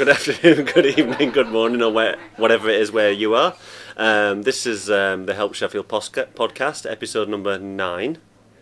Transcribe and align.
good 0.00 0.08
afternoon, 0.16 0.64
good 0.64 0.86
evening, 0.86 1.30
good 1.30 1.48
morning, 1.48 1.82
or 1.82 1.92
where, 1.92 2.16
whatever 2.38 2.70
it 2.70 2.80
is 2.80 2.90
where 2.90 3.10
you 3.10 3.34
are. 3.34 3.54
Um, 3.98 4.44
this 4.44 4.64
is 4.64 4.90
um, 4.90 5.26
the 5.26 5.34
Help 5.34 5.54
Sheffield 5.54 5.88
podcast, 5.88 6.90
episode 6.90 7.28
number 7.28 7.58
nine. 7.58 8.16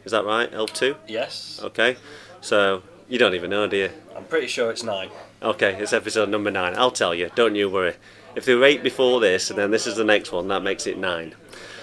Is 0.05 0.11
that 0.11 0.25
right? 0.25 0.53
Help 0.53 0.71
two? 0.71 0.97
Yes, 1.07 1.61
Okay. 1.63 1.97
So 2.41 2.83
you 3.09 3.21
don't 3.21 3.37
even 3.37 3.51
know, 3.51 3.69
do 3.69 3.77
you? 3.77 3.91
I'm 4.17 4.25
pretty 4.25 4.49
sure 4.49 4.69
it's 4.73 4.83
nine. 4.83 5.11
Okay, 5.41 5.77
it's 5.81 5.93
episode 5.93 6.29
number 6.29 6.51
nine. 6.51 6.75
I'll 6.77 6.91
tell 6.91 7.15
you. 7.15 7.31
Don't 7.37 7.55
you 7.55 7.71
worry. 7.71 7.95
If 8.35 8.45
there 8.45 8.57
were 8.57 8.65
eight 8.65 8.83
before 8.83 9.21
this, 9.21 9.49
and 9.49 9.57
then 9.57 9.71
this 9.71 9.87
is 9.87 9.95
the 9.95 10.03
next 10.03 10.33
one, 10.33 10.49
that 10.49 10.65
makes 10.65 10.89
it 10.89 10.99
nine. 10.99 11.37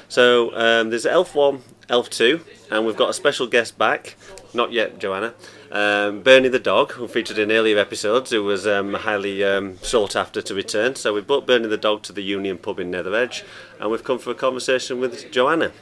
So 0.10 0.54
um, 0.54 0.90
there's 0.90 1.06
Elf 1.06 1.34
one, 1.34 1.62
Elf 1.88 2.10
two, 2.10 2.42
and 2.70 2.86
we've 2.86 2.98
got 2.98 3.10
a 3.10 3.14
special 3.14 3.48
guest 3.48 3.78
back. 3.78 4.18
Not 4.54 4.74
yet, 4.74 5.00
Joanna. 5.00 5.34
Um, 5.76 6.22
Bernie 6.22 6.48
the 6.48 6.58
dog, 6.58 6.94
who 6.94 7.06
featured 7.06 7.38
in 7.38 7.52
earlier 7.52 7.78
episodes, 7.78 8.32
who 8.32 8.46
was 8.46 8.66
um, 8.66 8.94
highly 8.94 9.44
um, 9.44 9.78
sought 9.80 10.16
after 10.16 10.42
to 10.42 10.56
return. 10.56 10.96
So 10.96 11.14
we've 11.14 11.28
brought 11.28 11.46
Bernie 11.46 11.68
the 11.68 11.76
dog 11.76 12.02
to 12.04 12.14
the 12.14 12.22
Union 12.22 12.58
pub 12.58 12.80
in 12.80 12.92
Nether 12.92 13.14
Edge, 13.14 13.44
and 13.78 13.92
we've 13.92 14.02
come 14.02 14.18
for 14.18 14.32
a 14.32 14.36
conversation 14.36 15.02
with 15.02 15.30
Joanna. 15.34 15.74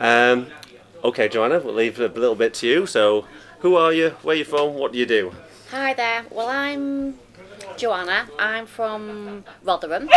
Um, 0.00 0.48
okay, 1.04 1.28
Joanna, 1.28 1.60
we'll 1.60 1.74
leave 1.74 2.00
a 2.00 2.08
little 2.08 2.34
bit 2.34 2.52
to 2.54 2.66
you. 2.66 2.84
So, 2.86 3.26
who 3.60 3.76
are 3.76 3.92
you? 3.92 4.10
Where 4.22 4.34
are 4.34 4.38
you 4.38 4.44
from? 4.44 4.74
What 4.74 4.92
do 4.92 4.98
you 4.98 5.06
do? 5.06 5.32
Hi 5.70 5.94
there. 5.94 6.24
Well, 6.30 6.48
I'm 6.48 7.14
Joanna. 7.76 8.26
I'm 8.40 8.66
from 8.66 9.44
Rotherham, 9.62 10.10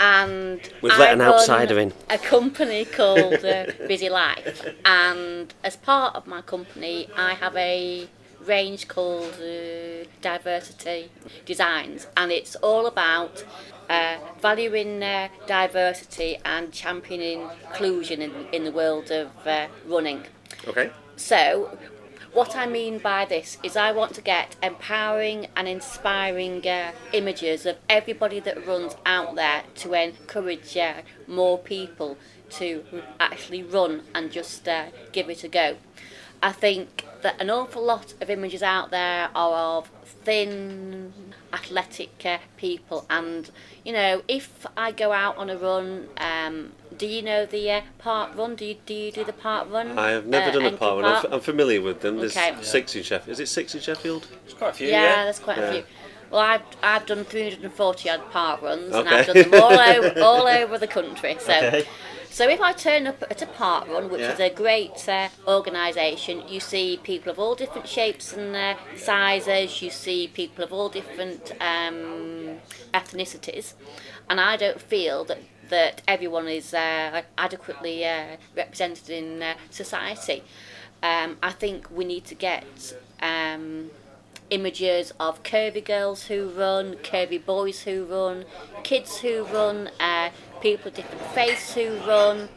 and 0.00 0.60
We've 0.82 0.90
I 0.94 0.98
let 0.98 1.12
an 1.12 1.20
outsider 1.20 1.78
in. 1.78 1.92
A 2.10 2.18
company 2.18 2.86
called 2.86 3.44
uh, 3.44 3.66
Busy 3.86 4.08
Life, 4.08 4.66
and 4.84 5.54
as 5.62 5.76
part 5.76 6.16
of 6.16 6.26
my 6.26 6.42
company, 6.42 7.08
I 7.16 7.34
have 7.34 7.54
a 7.56 8.08
range 8.48 8.88
called 8.88 9.34
uh, 9.34 10.08
Diversity 10.22 11.10
Designs, 11.44 12.06
and 12.16 12.32
it's 12.32 12.56
all 12.56 12.86
about 12.86 13.44
uh, 13.88 14.16
valuing 14.40 15.02
uh, 15.02 15.28
diversity 15.46 16.38
and 16.44 16.72
championing 16.72 17.48
inclusion 17.66 18.22
in, 18.22 18.32
in 18.52 18.64
the 18.64 18.72
world 18.72 19.10
of 19.10 19.30
uh, 19.46 19.68
running. 19.86 20.24
Okay. 20.66 20.90
So, 21.16 21.78
what 22.32 22.54
I 22.56 22.66
mean 22.66 22.98
by 22.98 23.24
this 23.24 23.58
is 23.62 23.76
I 23.76 23.92
want 23.92 24.14
to 24.14 24.20
get 24.20 24.56
empowering 24.62 25.46
and 25.56 25.66
inspiring 25.66 26.66
uh, 26.66 26.92
images 27.12 27.66
of 27.66 27.76
everybody 27.88 28.40
that 28.40 28.66
runs 28.66 28.96
out 29.06 29.34
there 29.34 29.64
to 29.76 29.94
encourage 29.94 30.76
uh, 30.76 31.02
more 31.26 31.58
people 31.58 32.18
to 32.50 32.84
actually 33.18 33.62
run 33.62 34.02
and 34.14 34.30
just 34.30 34.68
uh, 34.68 34.86
give 35.12 35.30
it 35.30 35.44
a 35.44 35.48
go. 35.48 35.76
I 36.42 36.52
think 36.52 37.04
that 37.22 37.40
an 37.40 37.50
awful 37.50 37.82
lot 37.82 38.14
of 38.20 38.30
images 38.30 38.62
out 38.62 38.90
there 38.90 39.28
are 39.34 39.78
of 39.78 39.90
thin, 40.04 41.12
athletic 41.52 42.10
uh, 42.24 42.38
people, 42.56 43.06
and 43.10 43.50
you 43.84 43.92
know, 43.92 44.22
if 44.28 44.66
I 44.76 44.92
go 44.92 45.12
out 45.12 45.36
on 45.36 45.50
a 45.50 45.56
run, 45.56 46.08
um, 46.18 46.72
do 46.96 47.06
you 47.06 47.22
know 47.22 47.46
the 47.46 47.70
uh, 47.70 47.80
park 47.98 48.36
run? 48.36 48.54
Do 48.54 48.64
you 48.64 48.76
do 48.86 48.94
you 48.94 49.10
do 49.12 49.24
the 49.24 49.32
park 49.32 49.68
run? 49.70 49.98
I 49.98 50.10
have 50.10 50.26
never 50.26 50.48
Uh, 50.48 50.52
done 50.52 50.62
a 50.62 50.66
Endcliffe 50.68 50.78
park 50.80 51.02
run. 51.02 51.04
I'm, 51.10 51.24
f- 51.24 51.32
I'm 51.32 51.40
familiar 51.40 51.80
with 51.82 52.00
them. 52.00 52.18
There's 52.18 52.36
Okay. 52.36 52.54
six 52.62 52.94
in 52.94 53.02
Sheffield. 53.02 53.32
Is 53.32 53.40
it 53.40 53.48
six 53.48 53.74
in 53.74 53.80
Sheffield? 53.80 54.26
There's 54.44 54.54
quite 54.54 54.70
a 54.70 54.74
few. 54.74 54.88
Yeah, 54.88 55.02
Yeah, 55.02 55.24
there's 55.24 55.38
quite 55.40 55.58
Yeah. 55.58 55.64
a 55.70 55.72
few. 55.72 55.84
Well, 56.30 56.40
I've 56.42 56.62
I've 56.82 57.06
done 57.06 57.24
340 57.24 58.10
odd 58.10 58.30
park 58.30 58.60
runs, 58.60 58.94
and 58.94 59.08
I've 59.08 59.26
done 59.26 59.36
them 59.50 59.54
all 59.54 59.78
over 59.80 60.22
all 60.22 60.46
over 60.46 60.76
the 60.78 60.86
country. 60.86 61.36
So, 61.40 61.52
Okay. 61.54 61.86
So 62.30 62.48
if 62.48 62.60
I 62.60 62.72
turn 62.72 63.06
up 63.06 63.22
at 63.30 63.42
a 63.42 63.46
park 63.46 63.88
run, 63.88 64.08
which 64.10 64.20
Yeah. 64.20 64.32
is 64.34 64.40
a 64.40 64.50
great 64.50 65.08
uh, 65.08 65.28
organisation, 65.46 66.46
you 66.48 66.60
see 66.60 66.98
people 67.02 67.30
of 67.32 67.38
all 67.38 67.54
different 67.54 67.88
shapes 67.88 68.32
and 68.32 68.54
uh, 68.54 68.74
sizes. 68.96 69.82
You 69.82 69.90
see 69.90 70.28
people 70.28 70.64
of 70.64 70.72
all 70.72 70.88
different 70.88 71.52
um, 71.60 72.60
ethnicities, 72.94 73.74
and 74.28 74.40
I 74.40 74.56
don't 74.56 74.80
feel 74.80 75.24
that 75.24 75.38
that 75.68 76.00
everyone 76.08 76.48
is 76.48 76.72
uh, 76.72 77.22
adequately 77.36 78.02
uh, 78.06 78.36
represented 78.56 79.10
in 79.10 79.42
uh, 79.42 79.54
society. 79.70 80.42
Um, 81.02 81.36
I 81.42 81.50
think 81.52 81.90
we 81.90 82.04
need 82.06 82.24
to 82.24 82.34
get 82.34 82.94
um, 83.20 83.90
images 84.50 85.12
of 85.20 85.42
curvy 85.42 85.84
girls 85.84 86.26
who 86.26 86.48
run, 86.48 86.94
curvy 86.96 87.44
boys 87.44 87.82
who 87.82 88.04
run, 88.04 88.44
kids 88.82 89.18
who 89.18 89.44
run, 89.44 89.90
uh, 90.00 90.30
people 90.60 90.88
of 90.88 90.94
different 90.94 91.22
faiths 91.32 91.74
who 91.74 91.96
run, 92.06 92.48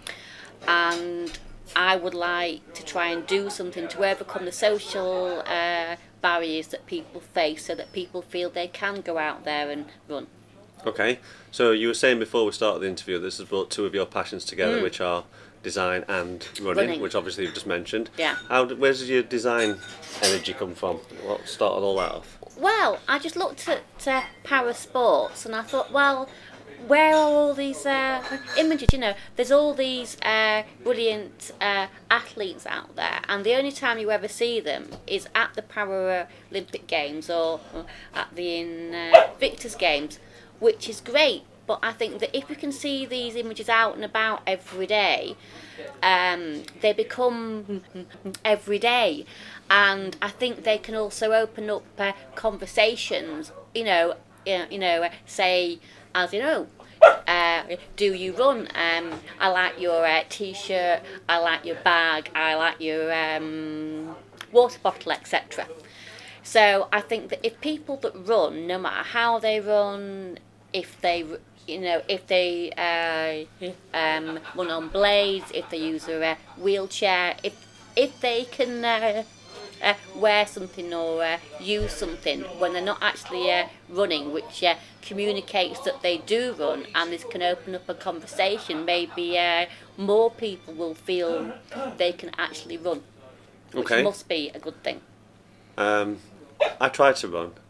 and 0.67 1.37
I 1.75 1.95
would 1.95 2.13
like 2.13 2.73
to 2.73 2.83
try 2.85 3.07
and 3.07 3.25
do 3.25 3.49
something 3.49 3.87
to 3.89 4.03
overcome 4.05 4.45
the 4.45 4.51
social 4.51 5.43
uh, 5.45 5.95
barriers 6.21 6.67
that 6.67 6.85
people 6.85 7.21
face 7.21 7.65
so 7.65 7.75
that 7.75 7.93
people 7.93 8.21
feel 8.21 8.49
they 8.49 8.67
can 8.67 9.01
go 9.01 9.17
out 9.17 9.43
there 9.45 9.69
and 9.69 9.85
run. 10.07 10.27
Okay. 10.85 11.19
So 11.51 11.71
you 11.71 11.87
were 11.87 11.93
saying 11.93 12.19
before 12.19 12.45
we 12.45 12.51
started 12.51 12.79
the 12.79 12.87
interview, 12.87 13.19
this 13.19 13.37
has 13.37 13.47
brought 13.47 13.69
two 13.69 13.85
of 13.85 13.93
your 13.93 14.05
passions 14.05 14.45
together, 14.45 14.79
Mm. 14.79 14.83
which 14.83 14.99
are 15.01 15.25
design 15.63 16.03
and 16.07 16.47
running, 16.61 16.85
Running. 16.87 17.01
which 17.01 17.15
obviously 17.15 17.45
you've 17.45 17.53
just 17.53 17.67
mentioned. 17.67 18.09
Yeah. 18.17 18.35
How? 18.49 18.65
Where 18.65 18.91
does 18.91 19.09
your 19.09 19.23
design 19.23 19.79
energy 20.21 20.53
come 20.53 20.75
from? 20.75 20.97
What 21.23 21.47
started 21.47 21.83
all 21.85 21.97
that 21.97 22.11
off? 22.11 22.37
Well, 22.57 22.99
I 23.07 23.19
just 23.19 23.35
looked 23.35 23.67
at 23.67 23.83
uh, 24.07 24.21
para 24.43 24.73
sports 24.73 25.45
and 25.45 25.55
I 25.55 25.63
thought, 25.63 25.91
well, 25.91 26.29
where 26.87 27.13
are 27.13 27.29
all 27.29 27.53
these 27.53 27.85
uh, 27.85 28.23
images? 28.57 28.89
You 28.91 28.99
know, 28.99 29.13
there's 29.35 29.51
all 29.51 29.73
these 29.73 30.19
uh, 30.21 30.63
brilliant 30.83 31.51
uh, 31.61 31.87
athletes 32.09 32.65
out 32.65 32.95
there, 32.95 33.21
and 33.29 33.43
the 33.43 33.55
only 33.55 33.71
time 33.71 33.99
you 33.99 34.11
ever 34.11 34.27
see 34.27 34.59
them 34.59 34.89
is 35.07 35.27
at 35.35 35.53
the 35.53 35.61
Paralympic 35.61 36.87
Games 36.87 37.29
or 37.29 37.59
at 38.13 38.33
the 38.35 38.57
Invictus 38.59 39.75
uh, 39.75 39.77
Games, 39.77 40.19
which 40.59 40.89
is 40.89 41.01
great. 41.01 41.43
But 41.71 41.79
I 41.83 41.93
think 41.93 42.19
that 42.19 42.35
if 42.37 42.49
we 42.49 42.55
can 42.55 42.73
see 42.73 43.05
these 43.05 43.37
images 43.37 43.69
out 43.69 43.95
and 43.95 44.03
about 44.03 44.41
every 44.45 44.85
day, 44.87 45.37
um, 46.03 46.63
they 46.81 46.91
become 46.91 47.81
every 48.43 48.77
day, 48.77 49.25
and 49.69 50.17
I 50.21 50.27
think 50.31 50.65
they 50.65 50.77
can 50.77 50.95
also 50.95 51.31
open 51.31 51.69
up 51.69 51.85
uh, 51.97 52.11
conversations. 52.35 53.53
You 53.73 53.85
know, 53.85 54.15
you 54.45 54.65
you 54.69 54.79
know, 54.79 55.03
uh, 55.03 55.11
say 55.25 55.79
as 56.13 56.33
you 56.33 56.41
know. 56.41 56.67
Uh, 57.25 57.77
do 57.95 58.13
you 58.13 58.33
run? 58.33 58.67
Um, 58.75 59.21
I 59.39 59.47
like 59.47 59.79
your 59.79 60.05
uh, 60.05 60.23
t-shirt. 60.27 60.99
I 61.29 61.37
like 61.37 61.63
your 61.63 61.77
bag. 61.77 62.31
I 62.35 62.55
like 62.55 62.81
your 62.81 63.13
um, 63.13 64.13
water 64.51 64.77
bottle, 64.83 65.13
etc. 65.13 65.67
So 66.43 66.89
I 66.91 66.99
think 66.99 67.29
that 67.29 67.39
if 67.43 67.61
people 67.61 67.95
that 68.03 68.13
run, 68.27 68.67
no 68.67 68.77
matter 68.77 69.07
how 69.07 69.39
they 69.39 69.61
run, 69.61 70.37
if 70.73 70.99
they, 71.01 71.25
you 71.67 71.79
know, 71.79 72.01
if 72.07 72.27
they 72.27 72.71
uh, 73.61 73.67
um, 73.97 74.39
run 74.55 74.69
on 74.69 74.89
blades, 74.89 75.51
if 75.53 75.69
they 75.69 75.77
use 75.77 76.07
a 76.07 76.23
uh, 76.23 76.35
wheelchair, 76.57 77.35
if 77.43 77.53
if 77.95 78.19
they 78.21 78.45
can 78.45 78.83
uh, 78.85 79.23
uh, 79.81 79.93
wear 80.15 80.45
something 80.45 80.93
or 80.93 81.23
uh, 81.23 81.37
use 81.59 81.91
something 81.91 82.45
when 82.57 82.73
they're 82.73 82.81
not 82.81 82.99
actually 83.01 83.51
uh, 83.51 83.65
running, 83.89 84.31
which 84.31 84.63
uh, 84.63 84.75
communicates 85.01 85.79
that 85.81 86.01
they 86.01 86.17
do 86.17 86.55
run, 86.57 86.85
and 86.95 87.11
this 87.11 87.23
can 87.23 87.41
open 87.41 87.75
up 87.75 87.87
a 87.89 87.93
conversation. 87.93 88.85
Maybe 88.85 89.37
uh, 89.37 89.65
more 89.97 90.31
people 90.31 90.73
will 90.73 90.95
feel 90.95 91.53
they 91.97 92.11
can 92.11 92.31
actually 92.37 92.77
run, 92.77 93.01
which 93.73 93.85
Okay. 93.91 94.03
must 94.03 94.27
be 94.27 94.51
a 94.53 94.59
good 94.59 94.81
thing. 94.83 95.01
Um, 95.77 96.19
I 96.81 96.89
try 96.89 97.13
to 97.13 97.27
run. 97.27 97.51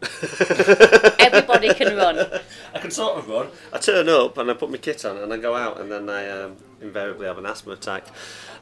Everybody 1.18 1.74
can 1.74 1.94
run. 1.94 2.18
I 2.74 2.78
can 2.78 2.90
sort 2.90 3.18
of 3.18 3.28
run. 3.28 3.48
I 3.70 3.76
turn 3.76 4.08
up 4.08 4.38
and 4.38 4.50
I 4.50 4.54
put 4.54 4.70
my 4.70 4.78
kit 4.78 5.04
on 5.04 5.18
and 5.18 5.30
I 5.30 5.36
go 5.36 5.54
out 5.54 5.78
and 5.80 5.92
then 5.92 6.08
I 6.08 6.30
um, 6.30 6.56
invariably 6.82 7.26
have 7.26 7.38
an 7.38 7.46
asthma 7.46 7.72
attack. 7.72 8.04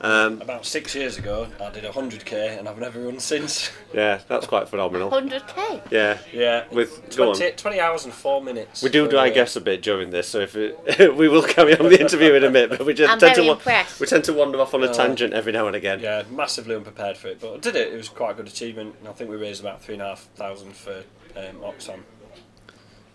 Um, 0.03 0.41
About 0.41 0.65
six 0.65 0.95
years 0.95 1.19
ago, 1.19 1.49
I 1.61 1.71
did 1.71 1.85
100k 1.85 2.59
and 2.59 2.69
I've 2.69 2.79
never 2.79 3.01
run 3.01 3.19
since. 3.21 3.71
yeah, 3.95 4.21
that's 4.29 4.47
quite 4.47 4.69
phenomenal. 4.69 5.11
100k. 5.11 5.91
Yeah. 5.91 6.19
Yeah. 6.33 6.65
With 6.71 7.15
go 7.17 7.31
on. 7.31 7.37
20, 7.37 7.57
20 7.57 7.81
hours 7.81 8.05
and 8.05 8.15
4 8.15 8.43
minutes. 8.43 8.83
We 8.83 8.89
do 8.91 9.07
for, 9.07 9.13
digress 9.13 9.57
a 9.57 9.61
bit 9.61 9.83
during 9.83 10.11
this, 10.11 10.29
so 10.29 10.41
if 10.41 10.57
it, 10.57 11.15
we 11.17 11.29
will 11.29 11.43
carry 11.43 11.77
on 11.77 11.89
the 11.89 12.01
interview 12.01 12.33
in 12.35 12.45
a 12.45 12.51
minute, 12.51 12.71
but 12.71 12.87
we 12.87 12.95
just 12.95 13.13
I'm 13.13 13.19
tend 13.19 13.35
very 13.35 13.47
to 13.47 13.53
wa- 13.53 13.57
impressed. 13.59 14.01
we 14.01 14.07
tend 14.07 14.25
to 14.25 14.33
wander 14.33 14.61
off 14.61 14.73
on 14.75 14.83
a 14.85 14.93
tangent 14.93 15.35
every 15.35 15.53
now 15.53 15.67
and 15.67 15.77
again. 15.77 16.01
Yeah, 16.01 16.23
massively 16.31 16.75
unprepared 16.77 17.17
for 17.17 17.29
it, 17.29 17.41
but 17.41 17.55
I 17.55 17.59
did 17.59 17.77
it. 17.77 17.93
It 17.93 17.97
was 17.97 18.09
quite 18.09 18.31
a 18.33 18.35
good 18.35 18.49
achievement. 18.49 18.97
And 19.01 19.09
I 19.09 19.13
think 19.13 19.29
we 19.31 19.37
raised 19.37 19.61
about 19.61 19.83
three 19.83 19.95
and 19.95 20.03
a 20.03 20.07
half 20.07 20.21
thousand 20.37 20.75
for 20.77 21.03
um, 21.37 21.57
Oxfam. 21.63 22.01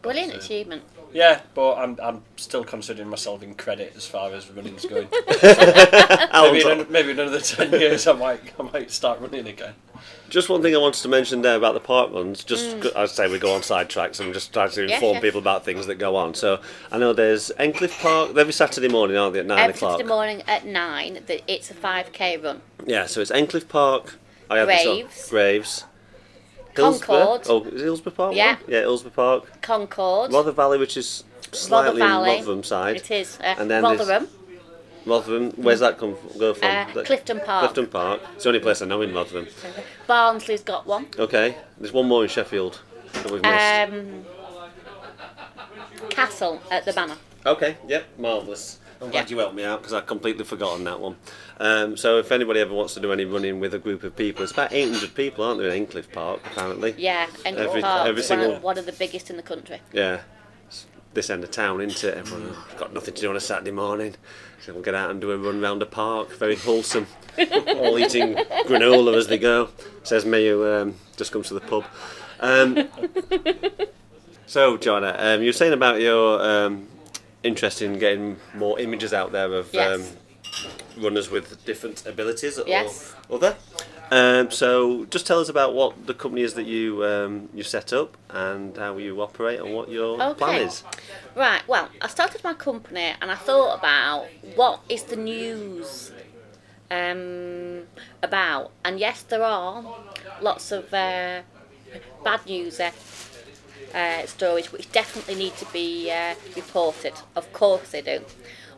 Brilliant 0.01 0.33
So- 0.33 0.37
achievement. 0.37 0.83
Yeah, 1.15 1.39
but 1.53 1.75
I'm 1.75 1.97
I'm 2.03 2.23
still 2.35 2.65
considering 2.65 3.07
myself 3.07 3.41
in 3.41 3.55
credit 3.55 3.93
as 3.95 4.05
far 4.05 4.33
as 4.33 4.51
running's 4.51 4.85
going. 4.85 5.07
Maybe, 5.41 6.63
on- 6.65 6.81
in, 6.81 6.91
maybe 6.91 7.11
in 7.11 7.19
another 7.19 7.39
ten 7.39 7.71
years, 7.71 8.05
I 8.05 8.11
might 8.13 8.41
I 8.59 8.63
might 8.63 8.91
start 8.91 9.21
running 9.21 9.47
again. 9.47 9.75
Just 10.29 10.49
one 10.49 10.61
thing 10.61 10.75
I 10.75 10.77
wanted 10.77 11.01
to 11.03 11.07
mention 11.07 11.41
there 11.41 11.55
about 11.55 11.73
the 11.73 11.79
park 11.79 12.11
runs. 12.11 12.43
Just 12.43 12.75
I 12.97 13.05
say 13.05 13.29
we 13.31 13.39
go 13.39 13.55
on 13.55 13.61
sidetracks 13.61 14.19
and 14.19 14.33
just 14.33 14.51
try 14.51 14.67
to 14.67 14.81
Mm. 14.81 14.89
Yeah, 14.89 14.95
inform 14.95 15.13
yeah. 15.15 15.21
people 15.21 15.39
about 15.39 15.63
things 15.63 15.87
that 15.87 15.95
go 15.95 16.17
on. 16.17 16.33
So 16.33 16.59
I 16.91 16.97
know 16.97 17.13
there's 17.13 17.49
Endcliffe 17.57 17.97
Park 18.01 18.35
every 18.35 18.51
Saturday 18.51 18.89
morning, 18.89 19.15
aren't 19.15 19.33
they? 19.35 19.39
At 19.39 19.45
nine 19.45 19.59
Every 19.59 19.73
o'clock. 19.73 19.91
Saturday 19.93 20.09
morning 20.09 20.43
at 20.47 20.65
9, 20.65 21.23
it's 21.47 21.71
a 21.71 21.73
5k 21.73 22.43
run. 22.43 22.61
Yeah, 22.85 23.05
so 23.05 23.21
it's 23.21 23.31
Endcliffe 23.31 23.69
Park. 23.69 24.17
I 24.49 24.57
have 24.57 24.67
this 24.67 24.85
up. 24.85 24.93
Graves. 24.97 25.29
Graves. 25.29 25.83
Hillsborough. 26.75 27.17
Concord. 27.39 27.41
Oh, 27.49 27.63
is 27.63 27.81
it 27.81 27.85
Hillsborough 27.85 28.11
Park? 28.13 28.35
Yeah. 28.35 28.55
one? 28.55 28.63
Yeah, 28.67 28.79
Hillsborough 28.81 29.11
Park. 29.11 29.61
Concord. 29.61 30.31
Rother 30.33 30.51
Valley, 30.51 30.77
which 30.77 30.97
is 30.97 31.23
slightly 31.51 31.99
Valley. 32.01 32.37
Rotherham 32.37 32.63
side. 32.63 32.97
It 32.97 33.11
is. 33.11 33.37
Uh, 33.39 33.55
And 33.57 33.69
then 33.69 33.83
there's- 33.83 33.99
Rotherham. 33.99 34.27
Rotherham. 35.05 35.51
Where's 35.51 35.79
that 35.81 35.97
come 35.99 36.15
from, 36.15 36.39
go 36.39 36.53
from? 36.53 36.67
Uh, 36.67 36.93
That- 36.93 37.05
Clifton 37.05 37.39
Park. 37.39 37.61
Clifton 37.73 37.87
Park. 37.87 38.21
It's 38.35 38.43
the 38.43 38.49
only 38.49 38.59
place 38.59 38.81
I 38.81 38.85
know 38.85 39.01
in 39.01 39.13
Rotherham. 39.13 39.47
Barnsley's 40.07 40.63
got 40.63 40.85
one. 40.87 41.07
Okay. 41.17 41.57
There's 41.79 41.93
one 41.93 42.07
more 42.07 42.23
in 42.23 42.29
Sheffield 42.29 42.79
that 43.13 43.29
we've 43.31 43.41
missed. 43.41 43.93
Um, 43.93 44.25
Castle 46.09 46.61
at 46.71 46.85
the 46.85 46.93
Manor. 46.93 47.15
Okay, 47.45 47.77
yep, 47.87 48.05
marvellous. 48.17 48.79
I'm 49.05 49.11
glad 49.11 49.29
you 49.29 49.37
helped 49.37 49.55
me 49.55 49.63
out 49.63 49.81
because 49.81 49.93
I'd 49.93 50.07
completely 50.07 50.43
forgotten 50.43 50.83
that 50.85 50.99
one. 50.99 51.15
Um, 51.59 51.95
so, 51.95 52.17
if 52.17 52.31
anybody 52.31 52.59
ever 52.59 52.73
wants 52.73 52.95
to 52.95 52.99
do 52.99 53.11
any 53.11 53.23
running 53.23 53.59
with 53.59 53.73
a 53.73 53.79
group 53.79 54.03
of 54.03 54.15
people, 54.15 54.43
it's 54.43 54.51
about 54.51 54.73
800 54.73 55.13
people, 55.13 55.43
aren't 55.43 55.59
there, 55.59 55.69
in 55.69 55.83
Endcliffe 55.83 56.11
Park, 56.11 56.41
apparently? 56.45 56.95
Yeah, 56.97 57.27
and 57.45 57.55
Every- 57.57 57.81
Park, 57.81 58.07
every 58.07 58.21
one, 58.21 58.23
single- 58.23 58.55
of, 58.55 58.63
one 58.63 58.77
of 58.77 58.85
the 58.85 58.91
biggest 58.93 59.29
in 59.29 59.37
the 59.37 59.43
country. 59.43 59.79
Yeah. 59.93 60.21
It's 60.67 60.87
this 61.13 61.29
end 61.29 61.43
of 61.43 61.51
town, 61.51 61.81
isn't 61.81 62.03
it? 62.09 62.17
Everyone 62.17 62.51
oh, 62.53 62.77
got 62.77 62.93
nothing 62.93 63.13
to 63.13 63.21
do 63.21 63.29
on 63.29 63.35
a 63.35 63.39
Saturday 63.39 63.71
morning. 63.71 64.15
So 64.61 64.73
we'll 64.73 64.81
get 64.81 64.95
out 64.95 65.11
and 65.11 65.21
do 65.21 65.31
a 65.31 65.37
run 65.37 65.61
round 65.61 65.81
the 65.81 65.85
park. 65.85 66.35
Very 66.37 66.55
wholesome. 66.55 67.05
All 67.37 67.99
eating 67.99 68.33
granola 68.65 69.15
as 69.15 69.27
they 69.27 69.37
go. 69.37 69.69
Says 70.01 70.25
me 70.25 70.47
who 70.47 70.67
um, 70.67 70.95
just 71.17 71.31
comes 71.31 71.49
to 71.49 71.53
the 71.53 71.59
pub. 71.59 71.85
Um, 72.39 72.89
so, 74.47 74.77
Joanna, 74.77 75.15
um, 75.19 75.41
you 75.41 75.49
were 75.49 75.53
saying 75.53 75.73
about 75.73 76.01
your 76.01 76.41
um, 77.45 77.51
interest 77.51 77.81
in 77.81 77.99
getting 77.99 78.37
more 78.53 78.79
images 78.79 79.13
out 79.13 79.31
there 79.31 79.53
of 79.53 79.73
Yes. 79.73 79.99
um, 80.97 81.03
runners 81.03 81.29
with 81.29 81.63
different 81.65 82.05
abilities 82.05 82.59
Yes. 82.65 83.15
or 83.29 83.35
other. 83.35 83.55
Um, 84.11 84.51
so, 84.51 85.05
just 85.05 85.25
tell 85.25 85.39
us 85.39 85.49
about 85.49 85.73
what 85.73 86.05
the 86.05 86.13
company 86.13 86.43
is 86.43 86.53
that 86.53 86.65
you 86.65 87.03
um, 87.03 87.49
you 87.55 87.63
set 87.63 87.91
up 87.91 88.15
and 88.29 88.77
how 88.77 88.97
you 88.97 89.19
operate 89.21 89.59
and 89.59 89.73
what 89.73 89.89
your 89.89 90.17
plan 90.35 90.55
Okay. 90.55 90.63
is. 90.65 90.83
Right, 91.35 91.67
well, 91.67 91.89
I 92.01 92.07
started 92.07 92.43
my 92.43 92.53
company 92.53 93.13
and 93.19 93.31
I 93.31 93.35
thought 93.35 93.79
about 93.79 94.27
what 94.55 94.81
is 94.89 95.03
the 95.03 95.15
news 95.15 96.11
um, 96.91 97.87
about. 98.21 98.71
And 98.83 98.99
yes, 98.99 99.23
there 99.23 99.43
are 99.43 99.83
lots 100.39 100.71
of 100.71 100.93
uh, 100.93 101.41
bad 102.23 102.45
news 102.45 102.79
uh, 102.79 102.91
uh, 103.95 104.25
stories 104.25 104.71
which 104.71 104.91
definitely 104.91 105.35
need 105.35 105.55
to 105.57 105.65
be 105.71 106.11
uh, 106.11 106.35
reported. 106.55 107.13
Of 107.35 107.51
course 107.53 107.91
they 107.91 108.01
do. 108.01 108.21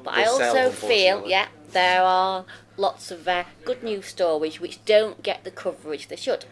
But 0.03 0.13
I 0.13 0.21
They 0.21 0.25
sell, 0.25 0.57
also 0.57 0.87
feel, 0.87 1.27
yeah, 1.27 1.47
there 1.71 2.03
are 2.03 2.45
lots 2.77 3.11
of 3.11 3.27
uh, 3.27 3.43
good 3.65 3.83
news 3.83 4.05
stories 4.05 4.59
which 4.59 4.83
don't 4.85 5.23
get 5.23 5.43
the 5.43 5.51
coverage 5.51 6.07
they 6.07 6.15
should. 6.15 6.45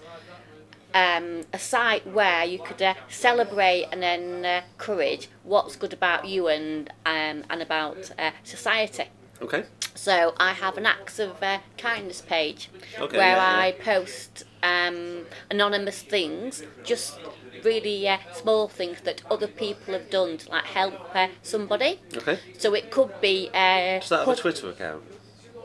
um, 0.93 1.41
a 1.51 1.59
site 1.59 2.05
where 2.07 2.45
you 2.45 2.59
could 2.59 2.81
uh, 2.81 2.93
celebrate 3.09 3.87
and 3.91 4.03
encourage 4.03 5.29
what's 5.43 5.75
good 5.75 5.93
about 5.93 6.27
you 6.27 6.47
and 6.47 6.89
um, 7.05 7.43
and 7.49 7.61
about 7.61 8.11
uh, 8.17 8.31
society. 8.43 9.05
Okay. 9.41 9.65
So 9.95 10.33
I 10.37 10.53
have 10.53 10.77
an 10.77 10.85
acts 10.85 11.19
of 11.19 11.41
uh, 11.43 11.59
kindness 11.77 12.21
page 12.21 12.69
Okay, 12.99 13.17
where 13.17 13.37
yeah, 13.37 13.43
I 13.43 13.67
yeah. 13.77 13.83
post 13.83 14.43
um, 14.63 15.25
anonymous 15.51 16.01
things, 16.01 16.63
just 16.83 17.19
really 17.63 18.07
uh, 18.07 18.17
small 18.33 18.67
things 18.67 19.01
that 19.01 19.21
other 19.29 19.47
people 19.47 19.93
have 19.93 20.09
done 20.09 20.37
to 20.37 20.49
like 20.49 20.65
help 20.65 21.15
uh, 21.15 21.27
somebody. 21.41 21.99
Okay. 22.15 22.39
So 22.57 22.73
it 22.73 22.91
could 22.91 23.19
be. 23.21 23.49
Uh, 23.53 23.99
Does 23.99 24.09
that 24.09 24.27
a 24.27 24.35
Twitter 24.35 24.69
account? 24.69 25.03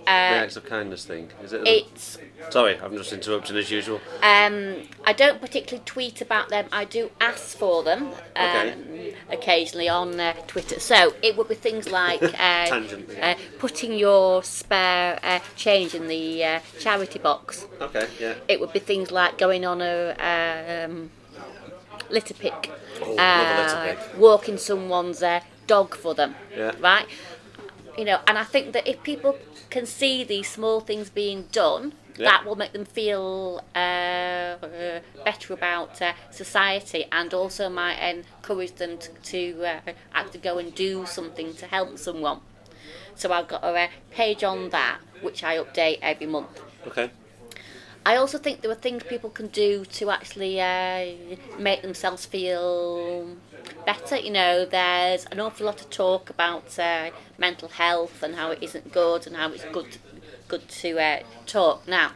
The 0.08 0.37
uh, 0.38 0.43
acts 0.44 0.56
of 0.56 0.64
kindness 0.64 1.05
thing. 1.05 1.28
Is 1.43 1.52
it? 1.52 1.66
it's 1.66 2.19
Sorry, 2.50 2.78
I'm 2.81 2.96
just 2.96 3.12
interrupting 3.12 3.56
as 3.56 3.70
usual. 3.70 4.00
Um, 4.22 4.76
I 5.05 5.12
don't 5.12 5.38
particularly 5.40 5.82
tweet 5.84 6.22
about 6.22 6.49
them. 6.49 6.66
I 6.72 6.84
do 6.87 7.10
ask 7.20 7.56
for 7.56 7.82
them 7.82 8.05
um, 8.05 8.12
Okay. 8.37 9.14
occasionally 9.31 9.88
on 9.88 10.19
uh, 10.19 10.32
Twitter. 10.46 10.81
So 10.81 11.14
it 11.22 11.37
would 11.37 11.49
be 11.49 11.55
things 11.55 11.90
like 11.90 12.22
uh, 12.40 12.81
uh, 13.20 13.34
putting 13.58 13.93
your 13.99 14.43
spare 14.43 15.19
uh, 15.22 15.40
change 15.56 15.94
in 15.94 16.06
the 16.08 16.43
uh, 16.44 16.61
charity 16.78 17.19
box. 17.19 17.66
Okay. 17.81 18.06
Yeah. 18.19 18.34
It 18.49 18.61
would 18.61 18.72
be 18.72 18.78
things 18.78 19.11
like 19.11 19.37
going 19.37 19.66
on 19.66 19.82
a 19.82 20.87
um, 20.87 21.11
litter 22.08 22.34
pick, 22.34 22.70
Oh, 23.02 23.14
litter 23.14 23.96
pick. 23.96 24.19
walking 24.19 24.56
someone's 24.56 25.22
uh, 25.22 25.40
dog 25.66 25.94
for 25.94 26.14
them. 26.14 26.34
Yeah. 26.56 26.72
Right. 26.81 27.06
You 27.99 28.04
know, 28.04 28.20
and 28.28 28.38
I 28.38 28.44
think 28.44 28.72
that 28.75 28.87
if 28.87 29.02
people 29.02 29.37
can 29.70 29.86
see 29.86 30.24
these 30.24 30.48
small 30.48 30.80
things 30.80 31.10
being 31.10 31.48
done, 31.52 31.92
Yeah. 32.16 32.30
that 32.30 32.44
will 32.44 32.56
make 32.56 32.72
them 32.72 32.84
feel 32.84 33.62
uh, 33.74 33.78
uh, 33.78 35.00
better 35.24 35.54
about 35.54 36.00
uh, 36.02 36.12
society, 36.30 37.06
and 37.12 37.32
also 37.34 37.68
might 37.68 37.98
encourage 37.98 38.74
them 38.74 38.98
to, 38.98 39.08
to 39.32 39.64
uh, 39.64 39.80
actually 40.12 40.40
go 40.40 40.58
and 40.58 40.74
do 40.74 41.06
something 41.06 41.54
to 41.54 41.66
help 41.66 41.98
someone. 41.98 42.40
So 43.14 43.32
I've 43.32 43.48
got 43.48 43.62
a 43.64 43.68
uh, 43.68 43.88
page 44.10 44.42
on 44.44 44.70
that 44.70 44.98
which 45.20 45.42
I 45.42 45.56
update 45.56 45.98
every 46.02 46.26
month. 46.26 46.60
Okay. 46.86 47.10
I 48.06 48.16
also 48.16 48.38
think 48.38 48.62
there 48.62 48.70
are 48.70 48.74
things 48.74 49.02
people 49.02 49.30
can 49.30 49.48
do 49.48 49.84
to 49.84 50.10
actually 50.10 50.60
uh, 50.60 51.06
make 51.58 51.82
themselves 51.82 52.24
feel 52.26 53.36
better. 53.84 54.16
You 54.16 54.30
know, 54.30 54.64
there's 54.64 55.26
an 55.26 55.40
awful 55.40 55.66
lot 55.66 55.80
of 55.80 55.90
talk 55.90 56.30
about 56.30 56.78
uh, 56.78 57.10
mental 57.36 57.68
health 57.68 58.22
and 58.22 58.34
how 58.34 58.50
it 58.50 58.62
isn't 58.62 58.92
good 58.92 59.26
and 59.26 59.36
how 59.36 59.50
it's 59.52 59.64
good 59.66 59.98
good 60.48 60.66
to 60.68 60.98
uh, 60.98 61.20
talk. 61.46 61.86
Now, 61.86 62.12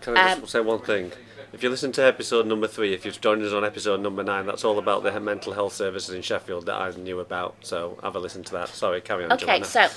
Can 0.00 0.16
I 0.16 0.28
just 0.28 0.42
Um, 0.42 0.46
say 0.46 0.60
one 0.60 0.80
thing? 0.80 1.12
If 1.52 1.64
you 1.64 1.68
listen 1.68 1.90
to 1.92 2.02
episode 2.04 2.46
number 2.46 2.68
three, 2.68 2.94
if 2.94 3.04
you've 3.04 3.20
joined 3.20 3.42
us 3.42 3.52
on 3.52 3.64
episode 3.64 4.00
number 4.00 4.22
nine, 4.22 4.46
that's 4.46 4.64
all 4.64 4.78
about 4.78 5.02
the 5.02 5.18
mental 5.18 5.52
health 5.52 5.72
services 5.72 6.14
in 6.14 6.22
Sheffield 6.22 6.66
that 6.66 6.76
I 6.76 6.90
knew 6.92 7.18
about. 7.18 7.56
So 7.62 7.98
have 8.04 8.14
a 8.14 8.20
listen 8.20 8.44
to 8.44 8.52
that. 8.52 8.68
Sorry, 8.68 9.00
carry 9.00 9.24
on. 9.24 9.32
okay, 9.32 9.60
Joanna. 9.60 9.64
so 9.64 9.88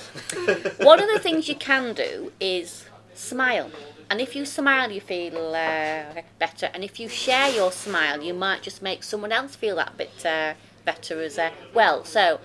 one 0.84 1.00
of 1.00 1.08
the 1.12 1.20
things 1.20 1.48
you 1.48 1.54
can 1.54 1.94
do 1.94 2.32
is 2.40 2.86
smile. 3.14 3.70
And 4.10 4.20
if 4.20 4.36
you 4.36 4.44
smile, 4.44 4.90
you 4.90 5.00
feel 5.00 5.54
uh, 5.54 6.22
better. 6.38 6.70
And 6.74 6.84
if 6.84 7.00
you 7.00 7.08
share 7.08 7.50
your 7.50 7.72
smile, 7.72 8.22
you 8.22 8.34
might 8.34 8.62
just 8.62 8.82
make 8.82 9.02
someone 9.02 9.32
else 9.32 9.56
feel 9.56 9.76
that 9.76 9.96
bit 9.96 10.24
uh, 10.24 10.54
better 10.84 11.20
as 11.22 11.38
uh, 11.38 11.50
well. 11.72 12.04
So 12.04 12.40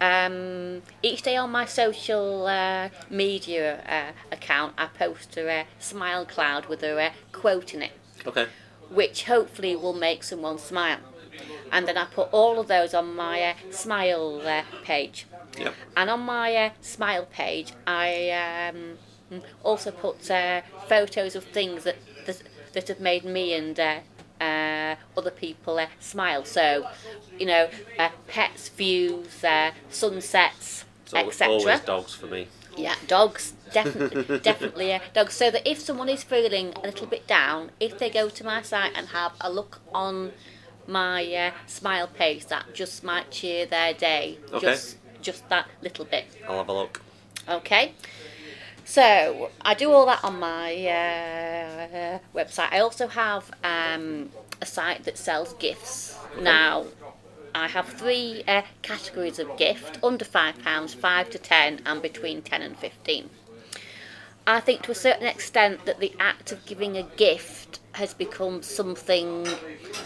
um, 0.00 0.82
each 1.02 1.22
day 1.22 1.36
on 1.36 1.50
my 1.50 1.64
social 1.64 2.46
uh, 2.46 2.90
media 3.10 3.80
uh, 3.88 4.12
account, 4.32 4.74
I 4.78 4.86
post 4.86 5.36
a 5.36 5.60
uh, 5.60 5.64
smile 5.78 6.24
cloud 6.24 6.66
with 6.66 6.82
a 6.82 7.00
uh, 7.00 7.10
quote 7.32 7.74
in 7.74 7.82
it 7.82 7.92
Okay. 8.26 8.46
which 8.90 9.24
hopefully 9.24 9.74
will 9.76 9.94
make 9.94 10.22
someone 10.22 10.58
smile. 10.58 11.00
And 11.70 11.86
then 11.86 11.96
I 11.96 12.04
put 12.06 12.28
all 12.32 12.58
of 12.58 12.68
those 12.68 12.94
on 12.94 13.14
my 13.14 13.42
uh, 13.42 13.54
smile 13.70 14.40
uh, 14.44 14.62
page. 14.84 15.26
Yep. 15.58 15.74
And 15.96 16.10
on 16.10 16.20
my 16.20 16.54
uh, 16.56 16.70
smile 16.80 17.26
page, 17.26 17.72
I 17.86 18.70
um, 18.72 18.98
also 19.62 19.90
put 19.90 20.30
uh, 20.30 20.62
photos 20.88 21.36
of 21.36 21.44
things 21.44 21.84
that, 21.84 21.96
that 22.26 22.42
that 22.72 22.88
have 22.88 23.00
made 23.00 23.24
me 23.24 23.54
and 23.54 23.78
uh, 23.80 24.00
uh, 24.40 24.96
other 25.16 25.30
people 25.30 25.78
uh, 25.78 25.86
smile. 26.00 26.44
So, 26.44 26.86
you 27.38 27.46
know, 27.46 27.68
uh, 27.98 28.10
pets, 28.26 28.68
views, 28.68 29.42
uh, 29.44 29.72
sunsets, 29.90 30.84
etc. 31.14 31.54
always 31.54 31.80
dogs 31.80 32.14
for 32.14 32.26
me. 32.26 32.48
Yeah, 32.76 32.94
dogs, 33.08 33.54
definitely, 33.72 34.38
definitely, 34.42 34.92
uh, 34.92 35.00
dogs. 35.12 35.34
So 35.34 35.50
that 35.50 35.68
if 35.68 35.80
someone 35.80 36.08
is 36.08 36.22
feeling 36.22 36.72
a 36.76 36.86
little 36.86 37.06
bit 37.06 37.26
down, 37.26 37.72
if 37.80 37.98
they 37.98 38.10
go 38.10 38.28
to 38.28 38.44
my 38.44 38.62
site 38.62 38.92
and 38.94 39.08
have 39.08 39.32
a 39.40 39.50
look 39.50 39.80
on 39.92 40.32
my 40.86 41.24
uh, 41.34 41.50
smile 41.66 42.06
page, 42.06 42.46
that 42.46 42.72
just 42.72 43.02
might 43.02 43.30
cheer 43.30 43.66
their 43.66 43.92
day. 43.92 44.38
Okay. 44.52 44.66
Just, 44.66 44.98
just 45.20 45.48
that 45.48 45.66
little 45.82 46.04
bit. 46.04 46.26
I'll 46.48 46.58
have 46.58 46.68
a 46.68 46.72
look. 46.72 47.02
Okay. 47.48 47.94
So 48.88 49.50
I 49.60 49.74
do 49.74 49.92
all 49.92 50.06
that 50.06 50.24
on 50.24 50.40
my 50.40 50.72
uh, 50.86 52.18
website. 52.34 52.72
I 52.72 52.78
also 52.78 53.06
have 53.06 53.50
um, 53.62 54.30
a 54.62 54.66
site 54.66 55.04
that 55.04 55.18
sells 55.18 55.52
gifts. 55.52 56.16
Now, 56.40 56.86
I 57.54 57.68
have 57.68 57.86
three 57.86 58.44
uh, 58.48 58.62
categories 58.80 59.38
of 59.38 59.58
gift: 59.58 59.98
under 60.02 60.24
five 60.24 60.58
pounds, 60.64 60.94
five 60.94 61.28
to 61.30 61.38
ten, 61.38 61.82
and 61.84 62.00
between 62.00 62.40
ten 62.40 62.62
and 62.62 62.78
fifteen. 62.78 63.28
I 64.46 64.60
think 64.60 64.80
to 64.84 64.92
a 64.92 64.94
certain 64.94 65.26
extent 65.26 65.84
that 65.84 66.00
the 66.00 66.14
act 66.18 66.50
of 66.50 66.64
giving 66.64 66.96
a 66.96 67.02
gift 67.02 67.80
has 67.92 68.14
become 68.14 68.62
something 68.62 69.44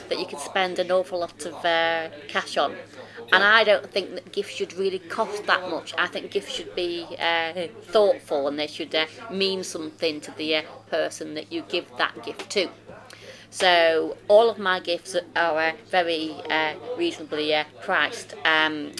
that 0.09 0.19
you 0.19 0.27
can 0.27 0.41
spend 0.41 0.81
an 0.81 0.91
awful 0.91 1.21
lot 1.21 1.47
of 1.47 1.65
uh, 1.65 2.09
cash 2.27 2.57
on. 2.57 2.75
And 3.33 3.43
I 3.43 3.65
don't 3.65 3.91
think 3.91 4.15
that 4.15 4.33
gifts 4.33 4.55
should 4.55 4.75
really 4.75 4.99
cost 4.99 5.47
that 5.47 5.69
much. 5.71 5.95
I 5.97 6.07
think 6.07 6.31
gifts 6.31 6.53
should 6.53 6.75
be 6.75 7.17
uh, 7.19 7.69
thoughtful 7.85 8.47
and 8.47 8.59
they 8.59 8.67
should 8.67 8.95
uh, 8.95 9.07
mean 9.31 9.65
something 9.65 10.21
to 10.21 10.31
the 10.33 10.57
uh, 10.57 10.62
person 10.91 11.35
that 11.35 11.51
you 11.53 11.62
give 11.62 11.87
that 11.97 12.23
gift 12.23 12.51
to. 12.51 12.69
So 13.51 14.17
all 14.29 14.49
of 14.51 14.59
my 14.59 14.81
gifts 14.81 15.15
are 15.37 15.59
uh, 15.59 15.73
very 15.91 16.43
uh, 16.49 16.75
reasonably 16.97 17.55
uh, 17.55 17.65
priced. 17.81 18.35
Um, 18.45 18.93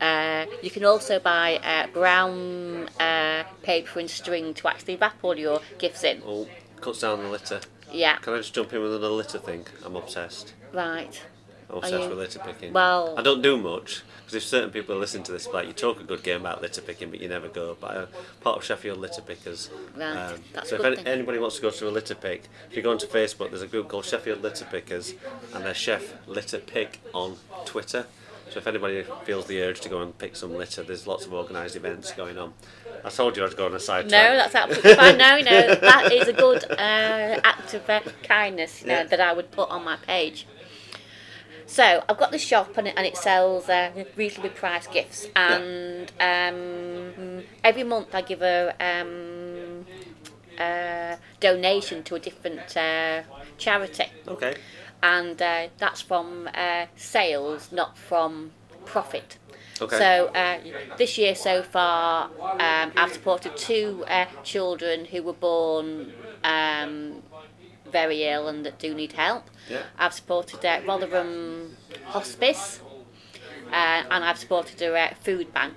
uh, 0.00 0.46
you 0.62 0.70
can 0.70 0.84
also 0.84 1.18
buy 1.18 1.58
uh, 1.62 1.86
brown 1.88 2.88
uh, 2.98 3.44
paper 3.62 4.00
and 4.00 4.10
string 4.10 4.54
to 4.54 4.68
actually 4.68 4.96
wrap 4.96 5.16
all 5.22 5.38
your 5.38 5.60
gifts 5.78 6.04
in. 6.04 6.22
Oh, 6.26 6.48
cuts 6.80 7.00
down 7.00 7.22
the 7.22 7.28
litter. 7.28 7.60
Yeah, 7.92 8.16
Can 8.16 8.34
I 8.34 8.36
just 8.38 8.54
jump 8.54 8.72
in 8.72 8.80
with 8.82 8.94
another 8.94 9.08
litter 9.12 9.38
thing? 9.38 9.66
I'm 9.84 9.96
obsessed. 9.96 10.54
right. 10.72 11.22
Obsessed 11.78 12.02
you- 12.02 12.08
with 12.10 12.18
litter 12.18 12.38
picking. 12.40 12.72
Well- 12.72 13.14
I 13.18 13.22
don't 13.22 13.42
do 13.42 13.56
much 13.56 14.02
because 14.20 14.34
if 14.34 14.42
certain 14.44 14.70
people 14.70 14.96
listen 14.96 15.22
to 15.24 15.32
this, 15.32 15.46
like 15.48 15.66
you 15.66 15.72
talk 15.72 16.00
a 16.00 16.04
good 16.04 16.22
game 16.22 16.40
about 16.40 16.60
litter 16.62 16.80
picking, 16.82 17.10
but 17.10 17.20
you 17.20 17.28
never 17.28 17.48
go. 17.48 17.76
But 17.80 17.90
I'm 17.96 18.08
part 18.40 18.56
of 18.58 18.64
Sheffield 18.64 18.98
Litter 18.98 19.22
Pickers. 19.22 19.70
Um, 19.96 20.00
Right, 20.00 20.38
so 20.64 20.76
if 20.76 20.84
any, 20.84 21.06
anybody 21.06 21.38
wants 21.38 21.56
to 21.56 21.62
go 21.62 21.70
to 21.70 21.88
a 21.88 21.90
litter 21.90 22.14
pick, 22.14 22.44
if 22.70 22.76
you 22.76 22.82
go 22.82 22.90
onto 22.90 23.06
Facebook, 23.06 23.50
there's 23.50 23.62
a 23.62 23.66
group 23.66 23.88
called 23.88 24.04
Sheffield 24.04 24.42
Litter 24.42 24.64
Pickers, 24.66 25.14
and 25.54 25.64
they're 25.64 25.74
Chef 25.74 26.14
Litter 26.26 26.58
Pick 26.58 27.00
on 27.12 27.36
Twitter. 27.64 28.06
So 28.50 28.58
if 28.58 28.66
anybody 28.66 29.04
feels 29.24 29.46
the 29.46 29.62
urge 29.62 29.80
to 29.82 29.88
go 29.88 30.00
and 30.02 30.16
pick 30.18 30.34
some 30.34 30.56
litter, 30.56 30.82
there's 30.82 31.06
lots 31.06 31.24
of 31.24 31.32
organised 31.32 31.76
events 31.76 32.10
going 32.12 32.36
on. 32.36 32.52
I 33.04 33.08
told 33.08 33.36
you 33.36 33.44
I'd 33.44 33.56
go 33.56 33.66
on 33.66 33.74
a 33.74 33.80
side 33.80 34.06
No, 34.06 34.18
track. 34.18 34.36
that's 34.36 34.54
absolutely 34.56 34.94
fine. 34.94 35.16
No, 35.18 35.38
no, 35.38 35.74
that 35.76 36.12
is 36.12 36.26
a 36.28 36.32
good 36.32 36.64
uh, 36.70 36.74
act 37.44 37.74
of 37.74 37.88
uh, 37.88 38.00
kindness 38.24 38.82
you 38.82 38.88
know, 38.88 38.94
Yeah. 38.94 39.04
that 39.04 39.20
I 39.20 39.32
would 39.32 39.52
put 39.52 39.70
on 39.70 39.84
my 39.84 39.96
page. 39.96 40.46
So 41.70 42.02
I've 42.08 42.18
got 42.18 42.32
the 42.32 42.38
shop 42.38 42.76
and 42.78 42.88
it, 42.88 42.94
and 42.96 43.06
it 43.06 43.16
sells 43.16 43.68
uh, 43.68 43.92
reasonably 44.16 44.50
priced 44.50 44.90
gifts, 44.90 45.28
and 45.36 46.10
um, 46.18 47.44
every 47.62 47.84
month 47.84 48.12
I 48.12 48.22
give 48.22 48.42
a 48.42 48.74
um, 48.80 49.86
uh, 50.58 51.14
donation 51.38 52.02
to 52.02 52.16
a 52.16 52.18
different 52.18 52.76
uh, 52.76 53.22
charity, 53.56 54.06
Okay. 54.26 54.56
and 55.00 55.40
uh, 55.40 55.68
that's 55.78 56.00
from 56.00 56.48
uh, 56.52 56.86
sales, 56.96 57.70
not 57.70 57.96
from 57.96 58.50
profit. 58.84 59.38
Okay. 59.80 59.96
So 59.96 60.26
uh, 60.34 60.58
this 60.98 61.18
year 61.18 61.36
so 61.36 61.62
far, 61.62 62.30
um, 62.58 62.90
I've 62.96 63.12
supported 63.12 63.56
two 63.56 64.04
uh, 64.08 64.26
children 64.42 65.04
who 65.04 65.22
were 65.22 65.34
born 65.34 66.12
um, 66.42 67.22
very 67.92 68.24
ill 68.24 68.48
and 68.48 68.66
that 68.66 68.80
do 68.80 68.92
need 68.92 69.12
help. 69.12 69.44
Yeah. 69.68 69.82
I've 69.98 70.14
supported 70.14 70.64
uh, 70.64 70.80
Rotherham 70.86 71.76
Hospice, 72.06 72.80
uh, 73.70 74.02
and 74.10 74.24
I've 74.24 74.38
supported 74.38 74.80
a 74.82 74.94
uh, 74.96 75.14
food 75.22 75.52
bank. 75.52 75.74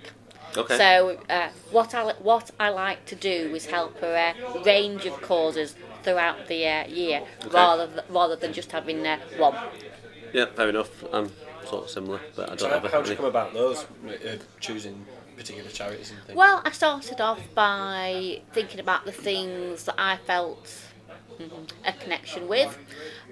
Okay. 0.56 0.78
So 0.78 1.20
uh, 1.30 1.50
what 1.72 1.94
I 1.96 2.14
what 2.14 2.52
I 2.60 2.70
like 2.70 3.06
to 3.08 3.16
do 3.16 3.54
is 3.56 3.66
help 3.68 4.02
a 4.04 4.36
uh, 4.56 4.64
range 4.64 5.06
of 5.06 5.20
causes 5.22 5.76
throughout 6.04 6.48
the 6.48 6.68
uh, 6.68 6.88
year, 6.88 7.24
rather 7.50 7.88
th- 7.88 8.06
rather 8.10 8.36
than 8.36 8.54
just 8.54 8.72
having 8.72 9.06
uh, 9.06 9.20
one. 9.38 9.56
Yeah, 10.32 10.46
fair 10.46 10.70
enough. 10.70 11.04
I'm 11.14 11.32
sort 11.66 11.86
of 11.86 11.90
similar, 11.90 12.20
but 12.36 12.52
I 12.52 12.56
don't 12.56 12.70
how, 12.70 12.80
have 12.80 12.92
how'd 12.92 13.08
you 13.08 13.16
come 13.16 13.26
about 13.26 13.54
those, 13.54 13.86
uh, 14.08 14.38
choosing 14.60 15.06
particular 15.36 15.70
charities 15.70 16.12
and 16.12 16.20
things? 16.24 16.38
Well, 16.38 16.62
I 16.64 16.72
started 16.72 17.22
off 17.22 17.42
by 17.56 18.42
thinking 18.52 18.80
about 18.80 19.06
the 19.06 19.12
things 19.12 19.86
that 19.86 19.96
I 19.98 20.18
felt 20.18 20.70
a 21.86 21.94
connection 21.94 22.48
with. 22.48 22.78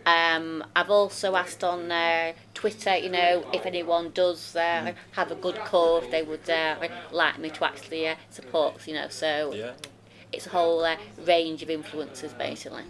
Um, 0.05 0.63
I've 0.75 0.89
also 0.89 1.35
asked 1.35 1.63
on 1.63 1.91
uh, 1.91 2.33
Twitter, 2.53 2.97
you 2.97 3.09
know, 3.09 3.45
if 3.53 3.65
anyone 3.65 4.11
does 4.11 4.55
uh, 4.55 4.93
have 5.11 5.31
a 5.31 5.35
good 5.35 5.57
cause 5.59 6.03
they 6.09 6.23
would 6.23 6.49
uh, 6.49 6.75
like 7.11 7.37
me 7.39 7.49
to 7.51 7.65
actually 7.65 8.07
uh, 8.07 8.15
support, 8.29 8.87
you 8.87 8.95
know. 8.95 9.09
So 9.09 9.53
yeah. 9.53 9.73
it's 10.31 10.47
a 10.47 10.49
whole 10.49 10.83
uh, 10.83 10.97
range 11.25 11.61
of 11.61 11.69
influences 11.69 12.33
basically. 12.33 12.83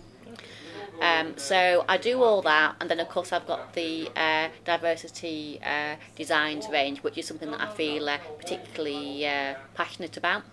Um, 1.02 1.36
so 1.38 1.84
I 1.90 1.98
do 1.98 2.22
all 2.22 2.44
that, 2.44 2.76
and 2.80 2.90
then 2.90 3.00
of 3.00 3.10
course 3.10 3.34
I've 3.34 3.48
got 3.48 3.74
the 3.74 4.08
uh, 4.16 4.50
diversity 4.66 5.60
uh, 5.66 5.96
designs 6.16 6.70
range, 6.70 7.00
which 7.00 7.18
is 7.18 7.26
something 7.28 7.50
that 7.50 7.60
I 7.60 7.74
feel 7.74 8.08
uh, 8.08 8.20
particularly 8.38 9.26
uh, 9.26 9.56
passionate 9.74 10.16
about. 10.16 10.44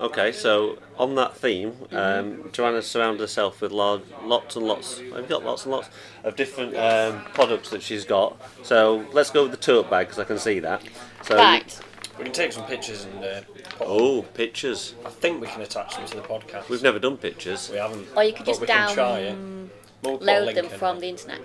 Okay, 0.00 0.32
so 0.32 0.78
on 0.96 1.14
that 1.16 1.36
theme, 1.36 1.74
um, 1.92 2.48
Joanna 2.52 2.80
surrounded 2.80 3.20
herself 3.20 3.60
with 3.60 3.70
lo- 3.70 4.00
lots 4.24 4.56
and 4.56 4.66
lots. 4.66 4.98
I've 5.14 5.28
got 5.28 5.44
lots 5.44 5.64
and 5.64 5.72
lots 5.72 5.90
of 6.24 6.36
different 6.36 6.74
um, 6.74 7.22
products 7.34 7.68
that 7.70 7.82
she's 7.82 8.06
got. 8.06 8.40
So 8.64 9.04
let's 9.12 9.30
go 9.30 9.42
with 9.42 9.50
the 9.50 9.58
tote 9.58 9.90
bag 9.90 10.06
because 10.06 10.18
I 10.18 10.24
can 10.24 10.38
see 10.38 10.58
that. 10.60 10.82
So, 11.24 11.36
Right. 11.36 11.78
We 12.18 12.24
can 12.24 12.32
take 12.32 12.52
some 12.52 12.64
pictures 12.64 13.04
and 13.04 13.22
uh, 13.24 13.40
put- 13.76 13.86
Oh, 13.86 14.22
pictures. 14.22 14.94
I 15.04 15.10
think 15.10 15.40
we 15.40 15.46
can 15.48 15.60
attach 15.62 15.96
them 15.96 16.06
to 16.06 16.16
the 16.16 16.22
podcast. 16.22 16.68
We've 16.70 16.82
never 16.82 16.98
done 16.98 17.18
pictures. 17.18 17.68
We 17.70 17.76
haven't. 17.78 18.08
Or 18.16 18.24
you 18.24 18.32
could 18.32 18.46
but 18.46 18.52
just 18.52 18.60
we 18.62 18.66
can 18.66 18.94
try 18.94 19.18
it. 19.20 19.34
download 19.36 19.68
We'll 20.02 20.18
put 20.18 20.28
a 20.28 20.40
link 20.40 20.56
them 20.56 20.64
in. 20.66 20.78
from 20.78 21.00
the 21.00 21.08
internet. 21.10 21.40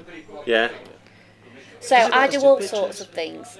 Yeah. 0.45 0.69
So 1.81 1.95
Does 1.97 2.07
it 2.07 2.11
let 2.11 2.13
I 2.13 2.27
do 2.27 2.39
do 2.39 2.45
all 2.45 2.61
sorts 2.61 3.01
of 3.01 3.09
things. 3.09 3.57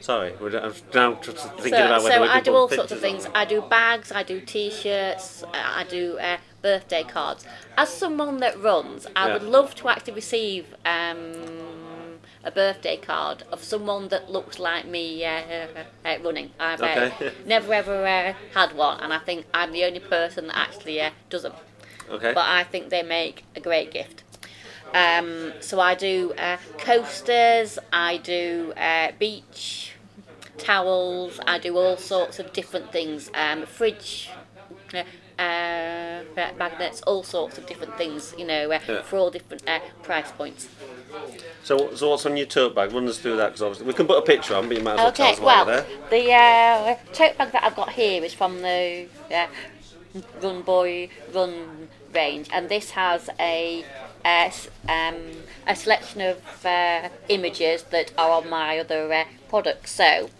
Sorry, 0.00 0.32
I'm 0.40 0.74
now 0.94 1.14
thinking 1.14 1.70
so 1.70 1.86
about 1.86 2.02
whether 2.02 2.16
so 2.16 2.24
I 2.24 2.40
do 2.40 2.54
all 2.54 2.68
sorts 2.68 2.92
of 2.92 3.00
things. 3.00 3.26
I 3.34 3.44
do 3.44 3.62
bags, 3.62 4.10
I 4.12 4.22
do 4.22 4.40
t-shirts, 4.40 5.44
uh, 5.44 5.48
I 5.54 5.84
do 5.84 6.18
uh, 6.18 6.38
birthday 6.60 7.04
cards. 7.04 7.44
As 7.78 7.88
someone 7.88 8.38
that 8.38 8.60
runs, 8.60 9.06
I 9.14 9.26
Yeah. 9.28 9.34
would 9.34 9.42
love 9.44 9.74
to 9.76 9.88
actually 9.88 10.14
receive 10.14 10.74
um, 10.84 12.18
a 12.44 12.50
birthday 12.50 12.96
card 12.96 13.44
of 13.52 13.62
someone 13.62 14.08
that 14.08 14.30
looks 14.30 14.58
like 14.58 14.86
me 14.86 15.24
uh, 15.24 15.68
uh, 16.04 16.18
running. 16.22 16.50
I've 16.58 16.82
uh, 16.82 16.86
Okay. 16.86 17.12
never 17.46 17.72
ever 17.72 18.04
uh, 18.06 18.34
had 18.54 18.74
one, 18.76 18.98
and 19.00 19.12
I 19.12 19.18
think 19.18 19.46
I'm 19.54 19.72
the 19.72 19.84
only 19.84 20.00
person 20.00 20.48
that 20.48 20.56
actually 20.56 21.00
uh, 21.00 21.10
doesn't. 21.30 21.54
Okay. 22.10 22.32
But 22.34 22.46
I 22.46 22.64
think 22.64 22.90
they 22.90 23.02
make 23.02 23.44
a 23.54 23.60
great 23.60 23.92
gift. 23.92 24.24
Um, 24.94 25.52
so 25.60 25.80
I 25.80 25.94
do 25.94 26.34
uh, 26.38 26.58
coasters, 26.78 27.78
I 27.92 28.18
do 28.18 28.72
uh, 28.76 29.12
beach 29.18 29.94
towels, 30.58 31.40
I 31.46 31.58
do 31.58 31.76
all 31.76 31.96
sorts 31.96 32.38
of 32.38 32.52
different 32.52 32.92
things. 32.92 33.30
Um, 33.34 33.64
fridge, 33.66 34.30
uh, 34.94 35.02
uh, 35.38 36.22
magnets, 36.58 37.00
all 37.02 37.22
sorts 37.22 37.58
of 37.58 37.66
different 37.66 37.96
things. 37.96 38.34
You 38.36 38.46
know, 38.46 38.70
uh, 38.70 38.80
Yeah. 38.86 39.02
for 39.02 39.16
all 39.16 39.30
different 39.30 39.68
uh, 39.68 39.80
price 40.02 40.30
points. 40.32 40.68
So, 41.62 41.94
so 41.94 42.10
what's 42.10 42.26
on 42.26 42.36
your 42.36 42.46
tote 42.46 42.74
bag? 42.74 42.92
Run 42.92 43.08
us 43.08 43.18
through 43.18 43.36
that 43.36 43.48
because 43.48 43.62
obviously 43.62 43.86
we 43.86 43.92
can 43.94 44.06
put 44.06 44.18
a 44.18 44.22
picture 44.22 44.54
on, 44.54 44.68
but 44.68 44.76
you 44.76 44.82
might 44.82 44.94
as 44.94 44.98
well 44.98 45.12
tell 45.12 45.32
us 45.32 45.40
well, 45.40 45.64
there. 45.64 45.86
the 46.10 46.32
uh, 46.32 46.96
tote 47.12 47.38
bag 47.38 47.52
that 47.52 47.64
I've 47.64 47.76
got 47.76 47.90
here 47.92 48.22
is 48.24 48.34
from 48.34 48.62
the 48.62 49.06
uh, 49.32 49.46
Run 50.42 50.62
Boy 50.62 51.08
Run 51.32 51.88
range, 52.12 52.48
and 52.52 52.68
this 52.68 52.90
has 52.90 53.30
a 53.40 53.84
uh, 54.24 54.50
um, 54.88 55.16
a 55.66 55.76
selection 55.76 56.20
of 56.20 56.66
uh, 56.66 57.08
images 57.28 57.82
that 57.84 58.12
are 58.16 58.30
on 58.30 58.48
my 58.48 58.78
other 58.78 59.12
uh, 59.12 59.24
products. 59.48 59.92
So, 59.92 60.30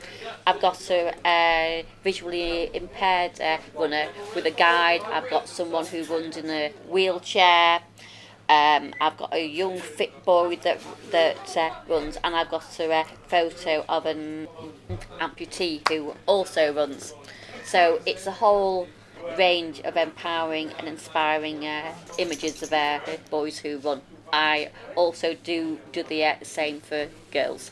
I've 0.46 0.60
got 0.60 0.90
a 0.90 1.12
uh, 1.24 1.82
visually 2.02 2.74
impaired 2.74 3.40
uh, 3.40 3.58
runner 3.76 4.08
with 4.34 4.46
a 4.46 4.50
guide. 4.50 5.02
I've 5.04 5.28
got 5.30 5.48
someone 5.48 5.86
who 5.86 6.04
runs 6.04 6.36
in 6.36 6.50
a 6.50 6.72
wheelchair. 6.88 7.82
Um, 8.48 8.92
I've 9.00 9.16
got 9.16 9.32
a 9.32 9.46
young 9.46 9.78
fit 9.78 10.24
boy 10.24 10.56
that 10.56 10.80
that 11.10 11.56
uh, 11.56 11.70
runs, 11.88 12.18
and 12.22 12.34
I've 12.34 12.50
got 12.50 12.78
a 12.80 12.92
uh, 12.92 13.04
photo 13.28 13.84
of 13.88 14.04
an 14.04 14.48
amputee 15.20 15.88
who 15.88 16.14
also 16.26 16.74
runs. 16.74 17.14
So 17.64 18.00
it's 18.04 18.26
a 18.26 18.32
whole 18.32 18.88
range 19.36 19.80
of 19.80 19.96
empowering 19.96 20.70
and 20.78 20.88
inspiring 20.88 21.66
uh, 21.66 21.94
images 22.18 22.62
of 22.62 22.72
uh, 22.72 23.00
boys 23.30 23.58
who 23.58 23.78
run. 23.78 24.02
I 24.32 24.70
also 24.96 25.34
do 25.34 25.78
do 25.92 26.02
the 26.02 26.24
uh, 26.24 26.34
same 26.42 26.80
for 26.80 27.08
girls. 27.30 27.70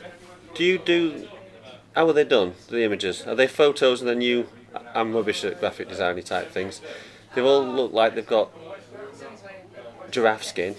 Do 0.55 0.65
you 0.65 0.79
do? 0.79 1.29
How 1.95 2.09
are 2.09 2.13
they 2.13 2.25
done? 2.25 2.55
The 2.69 2.83
images 2.85 3.27
are 3.27 3.35
they 3.35 3.47
photos 3.47 4.01
and 4.01 4.09
then 4.09 4.21
you? 4.21 4.49
I'm 4.95 5.13
rubbish 5.15 5.45
at 5.45 5.59
graphic 5.59 5.89
designy 5.89 6.25
type 6.25 6.51
things. 6.51 6.81
They 7.35 7.41
all 7.43 7.65
look 7.65 7.93
like 7.93 8.15
they've 8.15 8.27
got 8.27 8.51
giraffe 10.11 10.45
skin. 10.45 10.77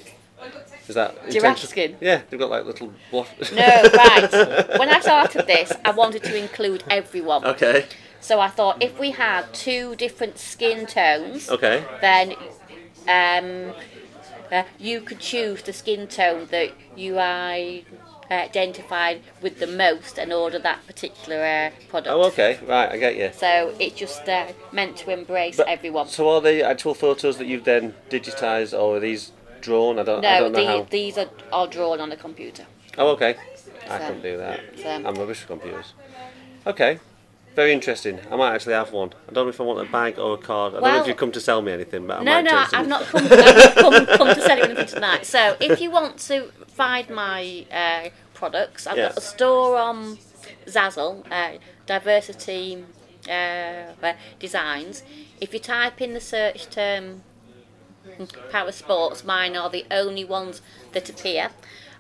Is 0.88 0.96
that 0.96 1.30
Giraffe 1.30 1.60
skin? 1.60 1.96
Yeah, 2.02 2.22
they've 2.30 2.40
got 2.40 2.50
like 2.50 2.66
little. 2.66 2.92
What? 3.12 3.28
No, 3.54 3.64
right. 3.64 4.30
when 4.80 4.90
I 4.90 5.00
started 5.00 5.48
this, 5.48 5.72
I 5.86 5.92
wanted 5.92 6.22
to 6.24 6.36
include 6.36 6.84
everyone. 6.90 7.46
okay. 7.46 7.86
So 8.22 8.40
I 8.40 8.48
thought 8.48 8.82
if 8.82 8.98
we 9.00 9.12
had 9.12 9.52
two 9.54 9.96
different 9.96 10.38
skin 10.38 10.86
tones, 10.86 11.50
Okay. 11.50 11.84
then 12.02 12.36
um, 13.08 13.74
uh, 14.52 14.64
you 14.80 15.02
could 15.02 15.20
choose 15.20 15.64
the 15.64 15.74
skin 15.74 16.08
tone 16.08 16.48
that 16.52 16.72
you 16.96 17.18
I 17.20 17.84
identified 18.30 19.22
with 19.42 19.60
the 19.60 19.68
most 19.68 20.18
and 20.18 20.32
order 20.32 20.58
that 20.60 20.86
particular 20.88 21.44
uh, 21.44 21.72
product. 21.90 22.14
Oh, 22.14 22.24
okay. 22.28 22.60
Right, 22.66 22.90
I 22.90 22.98
get 22.98 23.18
you. 23.18 23.32
So 23.34 23.76
it's 23.80 23.96
just 23.96 24.30
uh, 24.30 24.48
meant 24.72 24.96
to 24.98 25.12
embrace 25.12 25.58
But- 25.58 25.68
everyone. 25.68 26.08
So 26.08 26.30
are 26.30 26.42
the 26.42 26.64
actual 26.64 26.94
photos 26.94 27.38
that 27.40 27.48
you've 27.48 27.66
then 27.66 27.94
digitised, 28.10 28.78
or 28.78 28.98
are 28.98 29.00
these 29.02 29.32
drawn? 29.60 30.00
I 30.00 30.04
don't. 30.04 30.24
I 30.24 30.40
no, 30.40 30.44
don't 30.46 30.52
know 30.54 30.60
the, 30.60 30.66
how. 30.68 30.88
these 30.90 31.18
are, 31.18 31.30
are 31.52 31.68
drawn 31.68 32.00
on 32.00 32.12
a 32.12 32.16
computer. 32.16 32.66
Oh, 32.98 33.10
okay. 33.10 33.36
I 33.90 33.98
So- 33.98 34.06
couldn't 34.06 34.22
do 34.22 34.38
that. 34.38 34.60
so- 34.82 34.90
I'm 34.90 35.16
rubbish 35.16 35.42
with 35.42 35.48
computers. 35.48 35.94
Okay. 36.66 37.00
Very 37.56 37.74
interesting. 37.74 38.20
I 38.32 38.36
might 38.38 38.56
actually 38.56 38.74
have 38.76 38.94
one. 38.94 39.12
I 39.28 39.34
don't 39.34 39.46
know 39.46 39.50
if 39.50 39.60
I 39.60 39.64
want 39.64 39.86
a 39.86 39.92
bag 39.92 40.18
or 40.18 40.36
a 40.36 40.38
card. 40.38 40.74
I 40.74 40.80
don't 40.80 40.84
know 40.94 41.02
if 41.02 41.08
you've 41.08 41.18
come 41.18 41.32
to 41.34 41.42
sell 41.42 41.62
me 41.62 41.72
anything, 41.74 42.08
but 42.08 42.20
I 42.20 42.24
No, 42.24 42.36
might 42.36 42.44
no. 42.46 42.66
I've 42.74 42.88
not 42.88 43.04
come, 43.04 43.28
I've 43.30 43.76
come, 43.76 44.06
come 44.06 44.28
to 44.36 44.42
sell 44.42 44.58
you 44.58 44.64
anything 44.64 44.86
tonight. 44.88 45.26
So 45.26 45.58
if 45.60 45.82
you 45.82 45.92
want 45.92 46.18
to 46.20 46.52
find 46.68 47.10
my 47.10 47.66
uh, 47.72 48.10
products, 48.34 48.88
I've 48.88 48.96
got 48.96 49.18
a 49.18 49.22
store 49.22 49.78
on 49.78 50.18
Zazzle, 50.66 51.26
uh, 51.30 51.58
Diversity 51.86 52.86
uh, 53.30 54.14
Designs. 54.40 55.04
If 55.42 55.54
you 55.54 55.60
type 55.60 56.00
in 56.02 56.14
the 56.14 56.22
search 56.22 56.70
term 56.70 57.24
Power 58.50 58.72
Sports, 58.72 59.24
mine 59.24 59.56
are 59.58 59.70
the 59.70 59.86
only 59.92 60.24
ones 60.24 60.62
that 60.94 61.10
appear. 61.10 61.50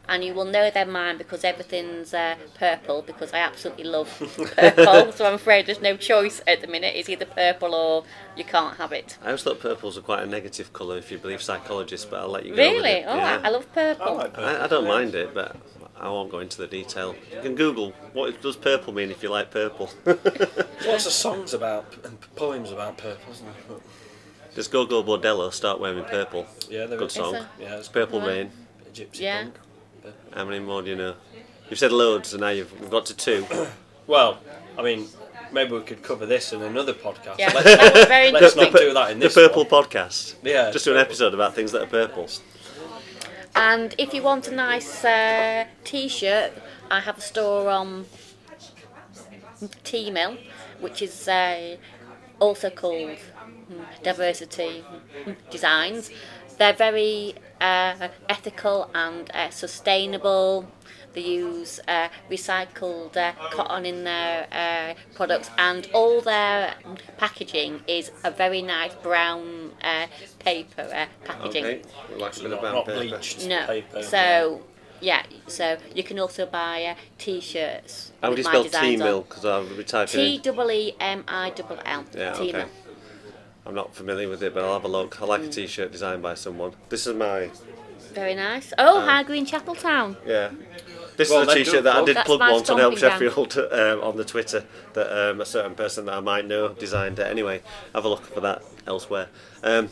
And 0.10 0.24
you 0.25 0.34
will 0.34 0.46
know 0.46 0.70
they're 0.70 0.86
mine 0.86 1.17
because 1.17 1.43
everything's 1.46 2.13
uh, 2.13 2.36
purple 2.55 3.01
because 3.01 3.31
I 3.34 3.38
absolutely 3.39 3.86
love 3.86 4.10
purple. 4.58 5.12
so 5.13 5.25
I'm 5.25 5.36
afraid 5.36 5.67
there's 5.67 5.81
no 5.81 5.96
choice 5.96 6.41
at 6.48 6.60
the 6.60 6.67
minute. 6.67 6.96
It's 6.98 7.08
either 7.08 7.25
purple 7.25 7.74
or 7.74 8.03
you 8.36 8.43
can't 8.43 8.75
have 8.77 8.91
it. 8.91 9.17
I 9.22 9.27
always 9.27 9.43
thought 9.43 9.60
purples 9.62 9.98
are 9.98 10.01
quite 10.01 10.24
a 10.24 10.25
negative 10.25 10.74
colour 10.74 10.98
if 10.98 11.12
you 11.12 11.17
believe 11.17 11.41
psychologists, 11.41 12.05
but 12.05 12.20
I'll 12.20 12.29
let 12.29 12.46
you 12.46 12.55
go. 12.55 12.62
with 12.62 12.74
Really? 12.84 12.89
it. 12.89 13.05
Oh, 13.08 13.15
Yeah. 13.15 13.39
I, 13.43 13.48
I 13.48 13.50
love 13.51 13.72
purple. 13.74 14.05
I 14.05 14.12
like 14.12 14.34
purple. 14.34 14.46
I, 14.50 14.63
I 14.65 14.67
don't 14.67 14.88
mind 14.88 15.15
it, 15.15 15.34
but 15.34 15.55
I 15.98 16.10
won't 16.10 16.29
go 16.31 16.39
into 16.39 16.58
the 16.58 16.67
detail. 16.67 17.15
You 17.34 17.41
can 17.41 17.55
Google 17.55 17.91
what 18.12 18.41
does 18.41 18.58
purple 18.58 18.91
mean 18.93 19.12
if 19.12 19.24
you 19.24 19.29
like 19.29 19.50
purple. 19.51 19.91
Lots 20.05 21.05
of 21.05 21.13
songs 21.13 21.53
about 21.53 21.86
and 22.03 22.20
poems 22.36 22.72
about 22.72 22.98
purple, 22.98 23.31
isn't 23.31 23.46
there? 23.46 23.55
But, 23.70 23.81
Just 24.55 24.72
Gogol 24.72 25.03
Bordello, 25.05 25.53
start 25.53 25.79
wearing 25.79 26.03
purple. 26.05 26.48
yeah, 26.70 26.86
there 26.88 26.98
Good 26.98 27.08
is. 27.08 27.13
song. 27.13 27.36
Is 27.36 27.46
Yeah, 27.60 27.77
it's 27.77 27.88
Purple 27.88 28.20
Right. 28.20 28.27
Rain. 28.27 28.51
Gypsy 28.93 29.20
Yeah. 29.22 29.43
punk. 29.43 29.55
How 30.34 30.46
many 30.46 30.60
more 30.60 30.81
do 30.81 30.89
you 30.89 30.96
know? 30.96 31.15
You've 31.70 31.79
said 31.79 31.91
loads, 31.91 32.34
and 32.34 32.41
now 32.41 32.50
you've 32.50 32.72
we've 32.79 32.89
got 32.89 33.05
to 33.08 33.15
two. 33.15 33.46
Well, 34.08 34.39
I 34.77 34.81
mean, 34.81 35.08
maybe 35.53 35.72
we 35.74 35.81
could 35.81 36.01
cover 36.01 36.25
this 36.25 36.51
in 36.51 36.62
another 36.63 36.91
podcast. 36.91 37.38
Yeah, 37.38 37.51
Let's, 37.53 37.63
that 37.63 37.93
was 37.93 38.05
very 38.05 38.31
let's 38.31 38.55
not 38.55 38.74
do 38.74 38.93
that 38.93 39.12
in 39.12 39.20
the 39.20 39.27
this 39.27 39.36
purple 39.36 39.63
one. 39.63 39.84
podcast. 39.86 40.36
Yeah. 40.43 40.72
Just 40.72 40.84
do 40.86 40.91
an 40.91 40.98
episode 40.98 41.34
about 41.34 41.53
things 41.53 41.72
that 41.72 41.84
are 41.84 41.88
purple. 41.88 42.27
And 43.55 43.96
if 43.98 44.13
you 44.13 44.24
want 44.24 44.48
a 44.50 44.55
nice 44.55 45.05
uh, 45.05 45.65
t-shirt, 45.86 46.51
I 46.89 47.00
have 47.00 47.20
a 47.20 47.22
store 47.22 47.70
on 47.70 48.05
Teemill, 49.84 50.38
which 50.79 51.01
is 51.01 51.27
uh, 51.27 51.77
also 52.39 52.70
called 52.70 53.17
mm, 53.72 53.86
Diversity 54.03 54.84
Designs. 55.50 56.10
They're 56.58 56.74
very 56.74 57.36
uh, 57.62 58.10
ethical 58.27 58.89
and 58.94 59.32
uh, 59.34 59.50
sustainable. 59.50 60.68
They 61.13 61.22
use 61.22 61.80
uh, 61.88 62.08
recycled 62.30 63.18
uh, 63.18 63.34
cotton 63.51 63.86
in 63.86 64.06
their 64.06 64.48
uh, 64.51 64.94
products, 65.13 65.50
and 65.58 65.88
all 65.94 66.22
their 66.22 66.74
packaging 67.18 67.82
is 67.88 68.12
a 68.24 68.32
very 68.32 68.62
nice 68.62 68.94
brown 68.96 69.72
uh, 69.84 70.08
paper 70.39 70.84
uh, 70.84 71.08
packaging. 71.25 71.65
Okay. 71.65 71.82
Like 72.18 72.38
a 72.38 72.44
bit 72.44 72.53
of 72.53 72.60
brown 72.62 72.75
not 72.75 72.86
paper. 72.86 73.00
bleached 73.01 73.46
No. 73.46 73.65
paper. 73.68 74.03
So 74.03 74.62
yeah, 75.01 75.24
so 75.48 75.77
you 75.94 76.03
can 76.03 76.20
also 76.20 76.46
buy 76.46 76.86
uh, 76.86 76.96
t-shirts. 77.18 78.13
How 78.22 78.30
would 78.30 78.38
with 78.38 78.46
you 78.46 78.51
spell 78.51 78.82
Teemill? 78.82 79.27
Because 79.27 79.46
I'll 79.46 79.65
be 79.65 79.84
typing 79.84 80.13
T-double-E-M-I-double-L. 80.13 82.06
Yeah, 82.15 82.34
Teemill. 82.34 82.56
okay. 82.56 82.65
I'm 83.65 83.75
not 83.75 83.94
familiar 83.96 84.27
with 84.27 84.41
it, 84.44 84.53
but 84.53 84.63
I'll 84.63 84.74
have 84.74 84.84
a 84.86 84.88
look. 84.88 85.22
I 85.22 85.25
like 85.25 85.41
a 85.41 85.48
Mm. 85.48 85.53
T-shirt 85.53 85.91
designed 85.91 86.22
by 86.22 86.34
someone. 86.34 86.74
This 86.89 87.06
is 87.08 87.15
my 87.15 87.50
Very 88.13 88.36
nice. 88.36 88.74
Oh, 88.77 88.98
Um, 89.00 89.06
High 89.08 89.24
Green 89.24 89.46
Chapeltown. 89.46 90.18
yeah. 90.25 90.50
This 91.15 91.30
Well, 91.30 91.41
is 91.41 91.44
a 91.44 91.48
then 91.48 91.58
do 91.58 91.63
T-shirt 91.63 91.80
a 91.80 91.84
that 91.84 91.96
I 91.96 92.06
did 92.06 92.18
plug 92.25 92.39
my 92.39 92.51
once 92.51 92.70
on 92.70 92.77
Help 92.80 92.98
Sheffield 92.98 93.58
um, 93.72 94.01
on 94.01 94.18
the 94.18 94.25
Twitter 94.25 94.65
that 94.94 95.30
um, 95.30 95.39
a 95.39 95.46
certain 95.46 95.75
person 95.75 96.06
that 96.06 96.15
I 96.15 96.20
might 96.20 96.46
know 96.46 96.70
designed 96.70 97.20
it. 97.20 97.27
Anyway, 97.27 97.62
have 97.94 98.03
a 98.03 98.10
look 98.10 98.25
for 98.25 98.41
that 98.41 98.63
elsewhere. 98.88 99.27
Um, 99.63 99.89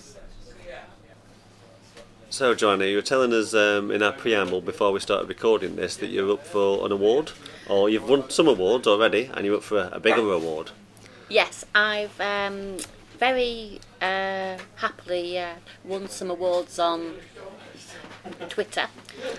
so, 2.32 2.54
Johnny, 2.54 2.90
you 2.92 2.98
were 2.98 3.02
telling 3.02 3.34
us 3.34 3.54
um, 3.54 3.90
in 3.90 4.04
our 4.04 4.12
preamble 4.12 4.62
before 4.62 4.92
we 4.92 5.00
started 5.00 5.28
recording 5.30 5.76
this 5.78 5.96
that 5.98 6.08
you're 6.08 6.32
up 6.34 6.46
for 6.46 6.86
an 6.86 6.92
award, 6.92 7.32
or 7.68 7.90
you've 7.90 8.08
won 8.08 8.30
some 8.30 8.48
awards 8.48 8.86
already, 8.88 9.30
and 9.34 9.46
you're 9.46 9.58
up 9.58 9.64
for 9.64 9.78
a, 9.80 9.90
a 9.94 10.00
bigger 10.00 10.32
award. 10.32 10.72
Yes, 11.28 11.66
I've 11.74 12.20
um, 12.22 12.78
very 13.20 13.80
uh, 14.02 14.58
happily 14.76 15.38
uh, 15.38 15.56
won 15.84 16.08
some 16.08 16.32
awards 16.32 16.80
on 16.80 17.15
Twitter. 18.48 18.88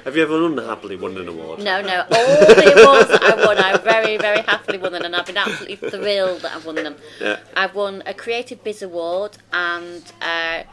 Have 0.05 0.17
you 0.17 0.23
ever 0.23 0.45
unhappily 0.45 0.97
won 0.97 1.17
an 1.17 1.29
award? 1.29 1.61
No, 1.61 1.81
no, 1.81 2.03
all 2.03 2.09
the 2.09 2.83
awards 2.83 3.09
that 3.09 3.23
I 3.23 3.47
won, 3.47 3.59
I 3.59 3.77
very, 3.79 4.19
very 4.19 4.43
happily 4.43 4.79
won 4.79 4.93
them, 4.93 5.03
and 5.03 5.17
I've 5.17 5.27
been 5.27 5.37
absolutely 5.37 5.77
thrilled 5.77 6.43
that 6.43 6.55
I've 6.55 6.67
won 6.67 6.77
them. 6.77 6.97
Yeah. 7.21 7.39
I've 7.57 7.75
won 7.75 8.03
a 8.07 8.15
Creative 8.15 8.63
Biz 8.63 8.83
Award 8.83 9.39
and 9.53 10.13
uh, 10.21 10.65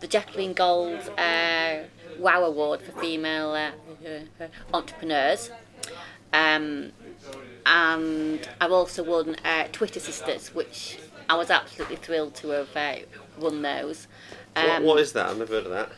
the 0.00 0.06
Jacqueline 0.06 0.54
Gold 0.54 1.00
uh, 1.18 1.76
Wow 2.18 2.44
Award 2.44 2.80
for 2.82 2.92
female 3.00 3.52
uh, 3.52 3.70
uh, 4.40 4.46
entrepreneurs. 4.72 5.50
Um, 6.32 6.92
and 7.66 8.46
I've 8.60 8.72
also 8.72 9.02
won 9.02 9.36
uh, 9.44 9.64
Twitter 9.72 10.00
Sisters, 10.00 10.54
which 10.54 10.98
I 11.28 11.36
was 11.36 11.50
absolutely 11.50 11.96
thrilled 11.96 12.34
to 12.36 12.48
have 12.50 12.76
uh, 12.76 12.96
won 13.38 13.62
those. 13.62 14.06
What, 14.54 14.68
Um, 14.70 14.82
what 14.84 15.00
is 15.00 15.12
that? 15.14 15.26
I've 15.26 15.38
never 15.38 15.54
heard 15.54 15.66
of 15.66 15.72
that. 15.72 15.90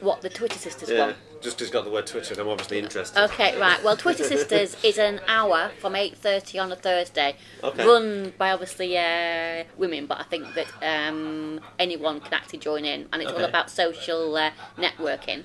what 0.00 0.20
the 0.22 0.28
Twitter 0.28 0.58
Sisters 0.58 0.90
Yeah, 0.90 1.06
won? 1.06 1.14
just 1.40 1.60
it's 1.60 1.70
got 1.70 1.84
the 1.84 1.90
word 1.90 2.06
Twitter, 2.06 2.32
and 2.34 2.40
I'm 2.42 2.48
obviously 2.48 2.78
interested. 2.78 3.20
Okay, 3.24 3.58
right. 3.58 3.82
Well, 3.82 3.96
Twitter 3.96 4.24
Sisters 4.24 4.76
is 4.84 4.98
an 4.98 5.20
hour 5.28 5.70
from 5.80 5.94
eight 5.96 6.16
thirty 6.16 6.58
on 6.58 6.70
a 6.72 6.76
Thursday, 6.76 7.36
Okay. 7.62 7.86
run 7.86 8.32
by 8.38 8.50
obviously 8.52 8.96
uh, 8.98 9.64
women, 9.76 10.06
but 10.06 10.18
I 10.20 10.24
think 10.24 10.46
that 10.54 10.66
um, 10.82 11.60
anyone 11.78 12.20
can 12.20 12.34
actually 12.34 12.60
join 12.60 12.84
in, 12.84 13.08
and 13.12 13.22
it's 13.22 13.32
all 13.32 13.44
about 13.44 13.70
social 13.70 14.36
uh, 14.36 14.50
networking. 14.76 15.44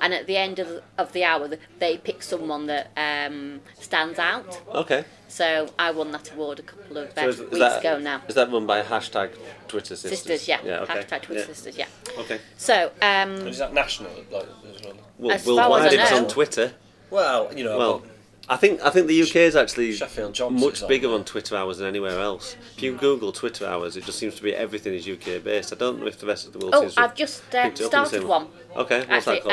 And 0.00 0.14
at 0.14 0.26
the 0.26 0.36
end 0.36 0.58
of, 0.58 0.82
of 0.96 1.12
the 1.12 1.24
hour, 1.24 1.48
they 1.78 1.96
pick 1.98 2.22
someone 2.22 2.66
that 2.66 2.90
um, 2.96 3.60
stands 3.78 4.18
out. 4.18 4.60
Okay. 4.74 5.04
So 5.28 5.68
I 5.78 5.90
won 5.90 6.10
that 6.12 6.32
award 6.32 6.58
a 6.58 6.62
couple 6.62 6.96
of 6.96 7.10
uh, 7.10 7.14
So 7.22 7.28
is, 7.28 7.40
weeks 7.40 7.52
is 7.52 7.58
that, 7.58 7.80
ago 7.80 7.98
now. 7.98 8.22
Is 8.28 8.34
that 8.34 8.50
run 8.50 8.66
by 8.66 8.82
hashtag 8.82 9.32
Twitter 9.68 9.94
sisters? 9.94 10.10
Sisters, 10.18 10.48
yeah. 10.48 10.60
Yeah. 10.64 10.80
Okay. 10.80 10.94
Hashtag 10.94 11.22
Twitter 11.22 11.40
yeah. 11.40 11.46
Sisters, 11.46 11.76
yeah. 11.76 11.86
Okay. 12.18 12.40
So, 12.56 12.90
um, 13.02 13.46
Is 13.46 13.58
that 13.58 13.74
national 13.74 14.10
like, 14.30 14.46
as 14.74 14.84
well? 14.84 14.94
Well, 15.18 15.32
As 15.32 15.44
far 15.44 15.52
as 15.52 15.58
worldwide, 15.58 15.98
I 15.98 16.02
it's 16.02 16.12
on 16.12 16.28
Twitter. 16.28 16.72
Well, 17.10 17.50
you 17.54 17.64
know, 17.64 17.78
Well, 17.78 18.02
I 18.50 18.56
think 18.56 18.80
I 18.82 18.90
think 18.90 19.06
the 19.08 19.22
UK 19.22 19.36
is 19.36 19.54
actually 19.56 19.92
Sheffield 19.92 20.38
much 20.52 20.86
bigger 20.88 21.08
there. 21.08 21.16
on 21.18 21.24
Twitter 21.24 21.54
hours 21.54 21.78
than 21.78 21.86
anywhere 21.86 22.18
else. 22.18 22.56
If 22.76 22.82
you 22.82 22.94
Google 22.96 23.30
Twitter 23.30 23.66
hours, 23.66 23.96
it 23.96 24.04
just 24.04 24.18
seems 24.18 24.36
to 24.36 24.42
be 24.42 24.54
everything 24.54 24.94
is 24.94 25.06
UK 25.06 25.42
based. 25.44 25.72
I 25.72 25.76
don't 25.76 26.00
know 26.00 26.06
if 26.06 26.18
the 26.18 26.26
rest 26.26 26.46
of 26.46 26.54
the 26.54 26.58
world. 26.60 26.74
oh, 26.74 26.80
seems 26.82 26.96
I've 26.96 27.14
just 27.14 27.42
uh, 27.54 27.64
picked 27.64 27.80
it 27.80 27.84
up 27.86 27.92
in 27.92 28.00
the 28.00 28.06
started 28.06 28.20
same- 28.20 28.28
one. 28.28 28.46
Okay, 28.76 29.00
what's 29.06 29.26
that 29.26 29.36
Actually, 29.38 29.40
called? 29.40 29.52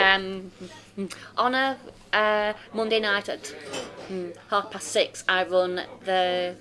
um, 1.00 1.10
on 1.38 1.56
a 1.56 1.78
uh, 2.14 2.54
Monday 2.74 3.00
night 3.02 3.28
at 3.28 3.54
mm, 4.10 4.34
half 4.50 4.72
past 4.72 4.88
six, 4.88 5.24
I 5.28 5.44
run 5.46 5.82
the 6.06 6.56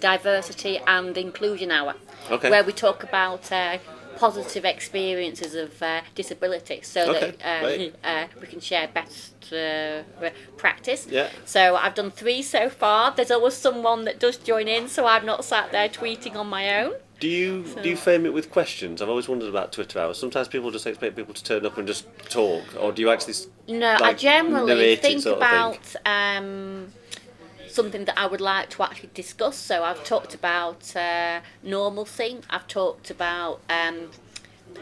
diversity 0.00 0.78
and 0.86 1.16
inclusion 1.16 1.70
hour, 1.70 1.94
Okay. 2.30 2.50
where 2.50 2.64
we 2.64 2.72
talk 2.72 3.02
about 3.02 3.50
uh, 3.52 3.78
positive 4.20 4.66
experiences 4.66 5.54
of 5.54 5.82
uh, 5.82 6.02
disability, 6.14 6.80
so 6.82 7.00
Okay, 7.10 7.30
that 7.30 7.42
uh, 7.42 7.64
great. 7.64 7.94
uh, 8.04 8.26
we 8.40 8.46
can 8.46 8.60
share 8.60 8.86
best 8.88 9.52
uh, 9.52 10.02
practice. 10.58 11.06
Yeah. 11.10 11.30
So 11.46 11.74
I've 11.76 11.94
done 11.94 12.10
three 12.10 12.42
so 12.42 12.68
far. 12.68 13.14
There's 13.16 13.30
always 13.30 13.54
someone 13.54 14.04
that 14.04 14.20
does 14.20 14.36
join 14.36 14.68
in, 14.68 14.88
so 14.88 15.06
I'm 15.06 15.24
not 15.24 15.44
sat 15.44 15.72
there 15.72 15.88
tweeting 15.88 16.36
on 16.36 16.48
my 16.48 16.64
own. 16.82 16.92
Do 17.18 17.28
you 17.28 17.64
do 17.82 17.88
you 17.88 17.96
frame 17.96 18.24
it 18.24 18.32
with 18.32 18.50
questions? 18.50 19.02
I've 19.02 19.10
always 19.10 19.28
wondered 19.28 19.48
about 19.48 19.72
Twitter 19.72 19.98
hours. 20.00 20.18
Sometimes 20.18 20.48
people 20.48 20.70
just 20.70 20.86
expect 20.86 21.16
people 21.16 21.34
to 21.34 21.44
turn 21.44 21.66
up 21.66 21.76
and 21.78 21.86
just 21.86 22.06
talk, 22.30 22.64
or 22.78 22.92
do 22.92 23.02
you 23.02 23.10
actually? 23.10 23.34
No, 23.68 23.96
I 24.02 24.14
generally 24.14 24.96
think 24.96 25.24
about 25.26 25.84
um, 26.06 26.92
something 27.70 28.04
that 28.04 28.18
I 28.18 28.26
would 28.26 28.40
like 28.40 28.70
to 28.70 28.82
actually 28.82 29.10
discuss. 29.14 29.56
So 29.56 29.82
I've 29.84 30.04
talked 30.04 30.34
about 30.34 30.94
uh, 30.96 31.40
normalcy. 31.62 32.40
I've 32.50 32.66
talked 32.66 33.10
about 33.10 33.60
um, 33.68 34.10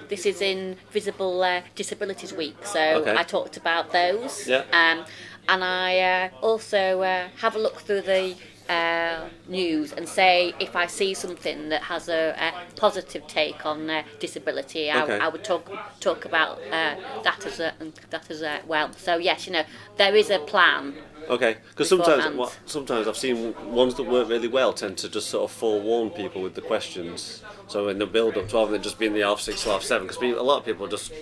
this 0.08 0.26
is 0.26 0.40
in 0.40 0.76
Visible 0.90 1.42
uh, 1.42 1.62
Disabilities 1.74 2.32
Week, 2.32 2.56
so 2.64 2.80
Okay. 2.80 3.14
I 3.16 3.22
talked 3.22 3.56
about 3.56 3.92
those. 3.92 4.48
Yeah. 4.48 4.64
Um, 4.72 5.04
and 5.48 5.64
I 5.64 5.98
uh, 6.00 6.28
also 6.42 7.02
uh, 7.02 7.28
have 7.38 7.56
a 7.56 7.58
look 7.58 7.80
through 7.80 8.02
the 8.02 8.34
uh, 8.68 9.28
news 9.48 9.92
and 9.92 10.08
say 10.08 10.54
if 10.60 10.76
I 10.76 10.86
see 10.86 11.14
something 11.14 11.68
that 11.70 11.82
has 11.84 12.08
a, 12.08 12.34
a 12.38 12.52
positive 12.76 13.26
take 13.26 13.64
on 13.64 13.88
uh, 13.90 14.02
disability, 14.20 14.90
I, 14.90 15.02
Okay. 15.02 15.18
I 15.18 15.28
would 15.28 15.44
talk 15.44 15.70
talk 16.00 16.24
about 16.24 16.58
uh, 16.70 16.94
that 17.22 17.46
as 17.46 17.60
a, 17.60 17.72
that 18.10 18.30
as 18.30 18.42
a, 18.42 18.60
well. 18.66 18.92
So 18.92 19.16
yes, 19.16 19.46
you 19.46 19.52
know 19.52 19.64
there 19.96 20.14
is 20.14 20.30
a 20.30 20.38
plan. 20.38 20.94
Okay, 21.28 21.58
because 21.70 21.88
sometimes 21.90 22.24
what, 22.36 22.58
sometimes 22.64 23.06
I've 23.06 23.16
seen 23.16 23.54
ones 23.74 23.94
that 23.96 24.04
work 24.04 24.28
really 24.28 24.48
well 24.48 24.72
tend 24.72 24.96
to 24.98 25.08
just 25.10 25.28
sort 25.28 25.44
of 25.50 25.54
forewarn 25.54 26.10
people 26.10 26.40
with 26.40 26.54
the 26.54 26.62
questions. 26.62 27.42
So 27.66 27.88
in 27.88 27.98
the 27.98 28.06
build 28.06 28.38
up, 28.38 28.48
to 28.48 28.56
rather 28.56 28.72
than 28.72 28.82
just 28.82 28.98
being 28.98 29.12
the 29.12 29.20
half 29.20 29.40
six, 29.40 29.64
half 29.64 29.82
seven, 29.82 30.06
because 30.06 30.22
a 30.22 30.42
lot 30.42 30.58
of 30.58 30.64
people 30.64 30.86
just 30.88 31.12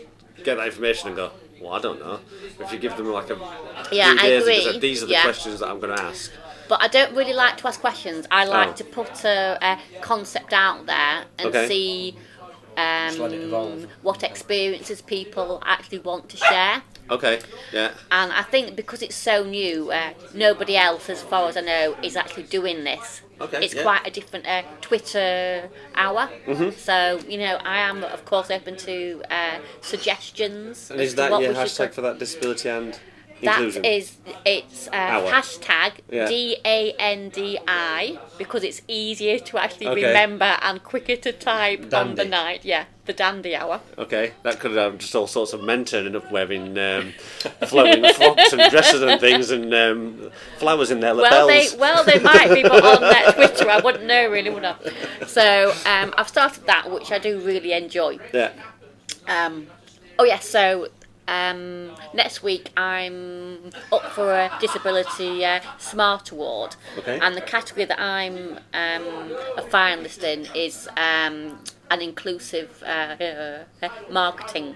get 0.45 0.57
that 0.59 0.67
information 0.67 1.09
and 1.09 1.17
go, 1.17 1.33
"Well, 1.61 1.73
I 1.73 1.81
don't 1.81 1.99
know." 1.99 2.21
If 2.61 2.73
you 2.73 2.79
give 2.79 2.97
them 2.97 3.11
like 3.13 3.31
a 3.31 3.39
Yeah, 3.93 4.11
few 4.11 4.21
I 4.21 4.29
days 4.29 4.43
and 4.47 4.53
agree. 4.53 4.55
just 4.57 4.67
say, 4.75 4.79
"These 4.79 5.03
are 5.03 5.07
the 5.07 5.13
Yeah. 5.13 5.23
questions 5.23 5.61
that 5.61 5.69
I'm 5.69 5.81
going 5.81 5.97
to 5.97 6.03
ask," 6.03 6.31
But 6.69 6.83
I 6.83 6.89
don't 6.89 7.15
really 7.15 7.33
like 7.33 7.57
to 7.59 7.69
ask 7.69 7.81
questions. 7.81 8.27
I 8.31 8.45
like 8.45 8.71
Oh. 8.71 8.73
to 8.75 8.85
put 8.85 9.25
a, 9.25 9.59
a 9.63 9.79
concept 10.01 10.53
out 10.53 10.87
there 10.87 11.25
and 11.39 11.49
Okay. 11.49 11.69
see 11.69 12.17
um, 12.77 13.19
let 13.19 13.33
it 13.33 13.41
evolve. 13.45 13.87
what 14.03 14.23
experiences 14.23 15.01
people 15.01 15.63
actually 15.65 15.99
want 16.01 16.29
to 16.29 16.37
share. 16.37 16.83
Okay. 17.09 17.41
Yeah. 17.73 17.93
And 18.11 18.33
I 18.33 18.43
think 18.43 18.77
because 18.77 19.01
it's 19.01 19.15
so 19.17 19.45
new, 19.45 19.91
uh, 19.93 20.11
nobody 20.35 20.77
else, 20.77 21.09
as 21.09 21.23
far 21.23 21.49
as 21.49 21.57
I 21.57 21.61
know, 21.63 21.97
is 22.03 22.17
actually 22.17 22.43
doing 22.45 22.85
this. 22.85 23.23
Okay, 23.41 23.65
It's 23.65 23.75
yeah. 23.75 23.83
quite 23.83 24.07
a 24.07 24.11
different 24.11 24.47
uh, 24.47 24.63
Twitter 24.81 25.71
hour. 25.95 26.29
Mm-hmm. 26.47 26.71
So, 26.79 27.21
you 27.29 27.39
know, 27.39 27.57
I 27.65 27.79
am, 27.79 28.03
of 28.03 28.25
course, 28.25 28.51
open 28.51 28.77
to 28.79 29.23
uh, 29.31 29.59
suggestions. 29.83 30.91
And 30.91 31.01
is 31.01 31.15
that 31.15 31.31
your 31.31 31.39
we 31.41 31.47
should 31.47 31.57
hashtag 31.57 31.93
for 31.95 32.01
that 32.03 32.19
disability 32.19 32.69
and 32.69 32.99
That 33.43 33.61
is, 33.85 34.17
it's 34.45 34.89
uh, 34.89 34.93
hashtag 35.31 35.93
Yeah. 36.11 36.27
D 36.27 36.57
A 36.65 36.93
N 36.99 37.29
D 37.29 37.59
I 37.69 38.19
because 38.39 38.65
it's 38.65 38.81
easier 38.89 39.39
to 39.39 39.59
actually 39.59 39.89
Okay. 39.89 40.07
remember 40.07 40.57
and 40.63 40.83
quicker 40.83 41.17
to 41.17 41.33
type 41.33 41.81
on 41.93 42.15
the 42.15 42.25
Dandy. 42.25 42.29
night. 42.31 42.61
Yeah, 42.65 42.87
the 43.05 43.13
dandy 43.13 43.55
hour. 43.55 43.81
Okay, 43.99 44.33
that 44.43 44.59
could 44.59 44.73
have 44.77 44.99
just 44.99 45.15
all 45.15 45.27
sorts 45.27 45.53
of 45.53 45.63
men 45.63 45.85
turning 45.85 46.17
up 46.17 46.33
wearing 46.33 46.79
um, 46.79 47.13
flowing 47.67 48.03
frocks 48.15 48.53
and 48.55 48.71
dresses 48.71 49.03
and 49.03 49.21
things 49.21 49.51
and 49.51 49.73
um, 49.75 50.31
flowers 50.59 50.91
in 50.91 51.01
their 51.01 51.15
Well, 51.15 51.47
lapels. 51.47 51.73
they 51.73 51.79
well 51.79 52.05
they 52.05 52.19
might 52.19 52.55
be, 52.55 52.63
but 52.63 52.83
on 52.85 53.05
uh, 53.05 53.33
Twitter 53.33 53.69
I 53.69 53.81
wouldn't 53.81 54.05
know 54.05 54.31
really, 54.31 54.51
would 54.51 54.65
I? 54.65 54.77
So 55.27 55.75
um, 55.85 56.15
I've 56.17 56.29
started 56.29 56.67
that, 56.67 56.91
which 56.91 57.13
I 57.13 57.19
do 57.19 57.39
really 57.41 57.73
enjoy. 57.75 58.19
Yeah. 58.33 58.53
Um, 59.29 59.67
oh 60.19 60.25
yeah, 60.25 60.39
so 60.39 60.89
um, 61.29 61.95
next 62.15 62.43
week 62.43 62.71
I'm 62.77 63.71
up 63.93 64.03
for 64.15 64.33
a 64.33 64.51
disability 64.61 65.45
uh, 65.45 65.61
smart 65.79 66.31
award, 66.31 66.77
Okay. 66.99 67.19
and 67.21 67.35
the 67.37 67.41
category 67.41 67.85
that 67.87 68.01
I'm 68.01 68.59
um, 68.73 69.37
a 69.57 69.63
finalist 69.63 70.23
in 70.23 70.47
is 70.55 70.89
um, 70.97 71.59
an 71.91 72.01
inclusive 72.03 72.83
uh, 72.85 73.17
uh, 73.83 73.89
marketing 74.11 74.75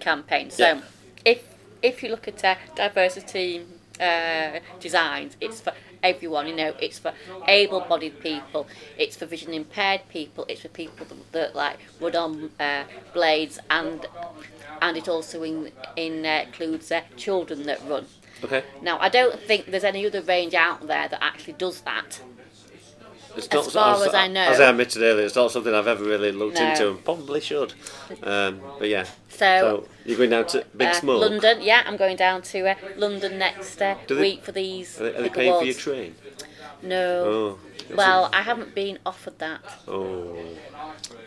campaign. 0.00 0.50
So 0.50 0.64
Yeah. 0.64 0.80
if 1.24 1.42
if 1.82 2.02
you 2.02 2.08
look 2.10 2.26
at 2.28 2.44
uh, 2.44 2.56
diversity 2.74 3.62
uh, 4.00 4.58
designs, 4.80 5.36
it's 5.40 5.60
for 5.60 5.72
everyone. 6.02 6.46
You 6.48 6.56
know, 6.56 6.74
it's 6.80 6.98
for 6.98 7.12
able-bodied 7.46 8.20
people, 8.20 8.66
it's 8.96 9.16
for 9.16 9.26
vision 9.26 9.52
impaired 9.54 10.02
people, 10.08 10.44
it's 10.48 10.60
for 10.62 10.68
people 10.68 11.06
that, 11.06 11.32
that 11.32 11.54
like 11.56 11.78
wood 12.00 12.16
on 12.16 12.50
uh, 12.60 12.84
blades, 13.12 13.58
and 13.70 14.06
and 14.80 14.96
it 14.96 15.08
also 15.08 15.42
in, 15.42 15.70
in, 15.96 16.24
uh, 16.24 16.44
includes 16.46 16.90
uh, 16.90 17.02
children 17.16 17.64
that 17.64 17.80
run. 17.88 18.06
Okay. 18.44 18.62
Now, 18.82 18.98
I 19.00 19.08
don't 19.08 19.38
think 19.40 19.66
there's 19.66 19.84
any 19.84 20.06
other 20.06 20.22
range 20.22 20.54
out 20.54 20.86
there 20.86 21.08
that 21.08 21.22
actually 21.22 21.54
does 21.54 21.80
that. 21.82 22.20
It's 23.36 23.46
As 23.48 23.72
far 23.72 24.04
as 24.04 24.14
I 24.14 24.26
know. 24.26 24.40
As 24.40 24.58
I 24.58 24.70
admitted 24.70 25.00
earlier, 25.02 25.24
it's 25.26 25.36
not 25.36 25.52
something 25.52 25.72
I've 25.72 25.86
ever 25.86 26.02
really 26.02 26.32
looked 26.32 26.56
No. 26.58 26.70
into 26.70 26.88
and 26.90 27.04
probably 27.04 27.40
should. 27.40 27.72
Um, 28.22 28.60
but 28.78 28.88
yeah. 28.88 29.04
So, 29.28 29.38
So 29.38 29.88
you're 30.04 30.16
going 30.16 30.30
down 30.30 30.46
to 30.48 30.64
Big 30.76 30.88
uh, 30.88 30.92
Smoke. 30.94 31.20
London, 31.20 31.58
yeah, 31.60 31.82
I'm 31.86 31.96
going 31.96 32.16
down 32.16 32.42
to 32.42 32.70
uh, 32.70 32.74
London 32.96 33.38
next 33.38 33.80
uh, 33.80 33.96
they- 34.08 34.14
week 34.16 34.42
for 34.44 34.52
these 34.52 35.00
Are 35.00 35.04
they, 35.04 35.18
are 35.18 35.22
they 35.22 35.28
paying 35.28 35.52
for 35.58 35.64
your 35.64 35.74
train? 35.74 36.16
No. 36.82 37.24
Oh. 37.24 37.58
Well, 37.94 38.28
I 38.32 38.42
haven't 38.42 38.74
been 38.74 38.98
offered 39.06 39.38
that, 39.38 39.60
Oh. 39.86 40.36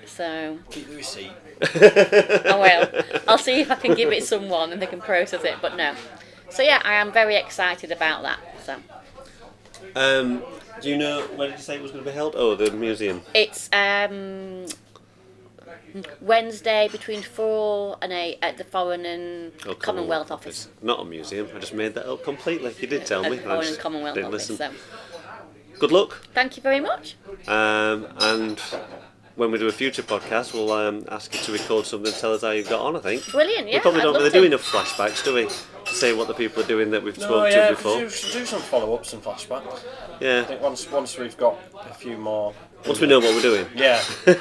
so 0.05 0.57
Keep 0.69 0.87
the 0.89 0.95
receipt. 0.95 1.31
I 1.75 2.57
will. 2.57 3.21
I'll 3.27 3.37
see 3.37 3.61
if 3.61 3.71
I 3.71 3.75
can 3.75 3.95
give 3.95 4.11
it 4.11 4.23
someone 4.23 4.71
and 4.71 4.81
they 4.81 4.87
can 4.87 5.01
process 5.01 5.43
it, 5.43 5.55
but 5.61 5.75
no. 5.75 5.93
So 6.49 6.61
yeah, 6.63 6.81
I 6.83 6.93
am 6.95 7.11
very 7.11 7.35
excited 7.35 7.91
about 7.91 8.23
that. 8.23 8.39
So 8.65 8.75
Um, 9.95 10.43
do 10.81 10.89
you 10.89 10.97
know 10.97 11.21
where 11.35 11.49
did 11.49 11.57
you 11.57 11.63
say 11.63 11.75
it 11.77 11.81
was 11.81 11.91
going 11.91 12.03
to 12.03 12.09
be 12.09 12.13
held? 12.15 12.35
Oh, 12.35 12.55
the 12.55 12.71
museum. 12.71 13.21
it's 13.33 13.69
um, 13.73 14.65
Wednesday 16.21 16.87
between 16.91 17.21
four 17.21 17.97
and 18.01 18.11
eight 18.13 18.37
at 18.41 18.57
the 18.57 18.63
Foreign 18.63 19.05
and 19.05 19.51
Oh, 19.65 19.73
Commonwealth 19.73 20.31
Office. 20.31 20.69
Not 20.81 20.99
a 21.01 21.05
museum. 21.05 21.47
I 21.55 21.59
just 21.59 21.73
made 21.73 21.93
that 21.95 22.09
up 22.09 22.23
completely. 22.23 22.73
You 22.79 22.87
did 22.87 23.05
tell 23.05 23.25
At 23.25 23.31
me. 23.31 23.37
Foreign 23.37 23.67
and 23.67 23.77
Commonwealth 23.79 24.15
didn't 24.15 24.33
Office. 24.33 24.49
listen. 24.51 24.71
So 24.73 25.10
Good 25.81 25.91
luck. 25.91 26.21
thank 26.35 26.57
you 26.57 26.61
very 26.63 26.79
much. 26.79 27.15
Um, 27.47 28.05
and 28.19 28.59
when 29.35 29.49
we 29.51 29.57
do 29.57 29.67
a 29.67 29.71
future 29.71 30.03
podcast, 30.03 30.53
we'll 30.53 30.71
um, 30.71 31.03
ask 31.09 31.33
you 31.33 31.39
to 31.41 31.51
record 31.51 31.87
something 31.87 32.11
and 32.13 32.21
tell 32.21 32.33
us 32.35 32.41
how 32.43 32.51
you 32.51 32.63
got 32.63 32.81
on. 32.81 32.95
I 32.95 32.99
think. 32.99 33.25
Brilliant. 33.31 33.67
Yeah, 33.67 33.77
we 33.77 33.79
probably 33.81 34.01
I'd 34.01 34.03
don't 34.03 34.13
love 34.13 34.21
really 34.21 34.31
to. 34.33 34.39
do 34.41 34.45
enough 34.45 34.71
flashbacks, 34.71 35.23
do 35.23 35.33
we? 35.33 35.45
To 35.47 35.93
say 35.95 36.13
what 36.13 36.27
the 36.27 36.35
people 36.35 36.61
are 36.63 36.67
doing 36.67 36.91
that 36.91 37.01
we've 37.01 37.17
No, 37.17 37.25
spoken 37.25 37.51
yeah, 37.51 37.69
to 37.69 37.75
before. 37.75 37.95
do, 37.97 38.03
do 38.03 38.45
some 38.45 38.61
follow-ups 38.61 39.13
and 39.13 39.23
flashbacks. 39.23 39.81
Yeah. 40.19 40.41
I 40.41 40.43
think 40.43 40.61
once 40.61 40.89
once 40.91 41.17
we've 41.17 41.35
got 41.37 41.57
a 41.89 41.93
few 41.95 42.15
more. 42.17 42.53
Once 42.85 42.99
we 42.99 43.07
know 43.07 43.19
what 43.19 43.35
we're 43.35 43.41
doing. 43.41 43.65
Yeah. 43.75 43.99
so 44.25 44.33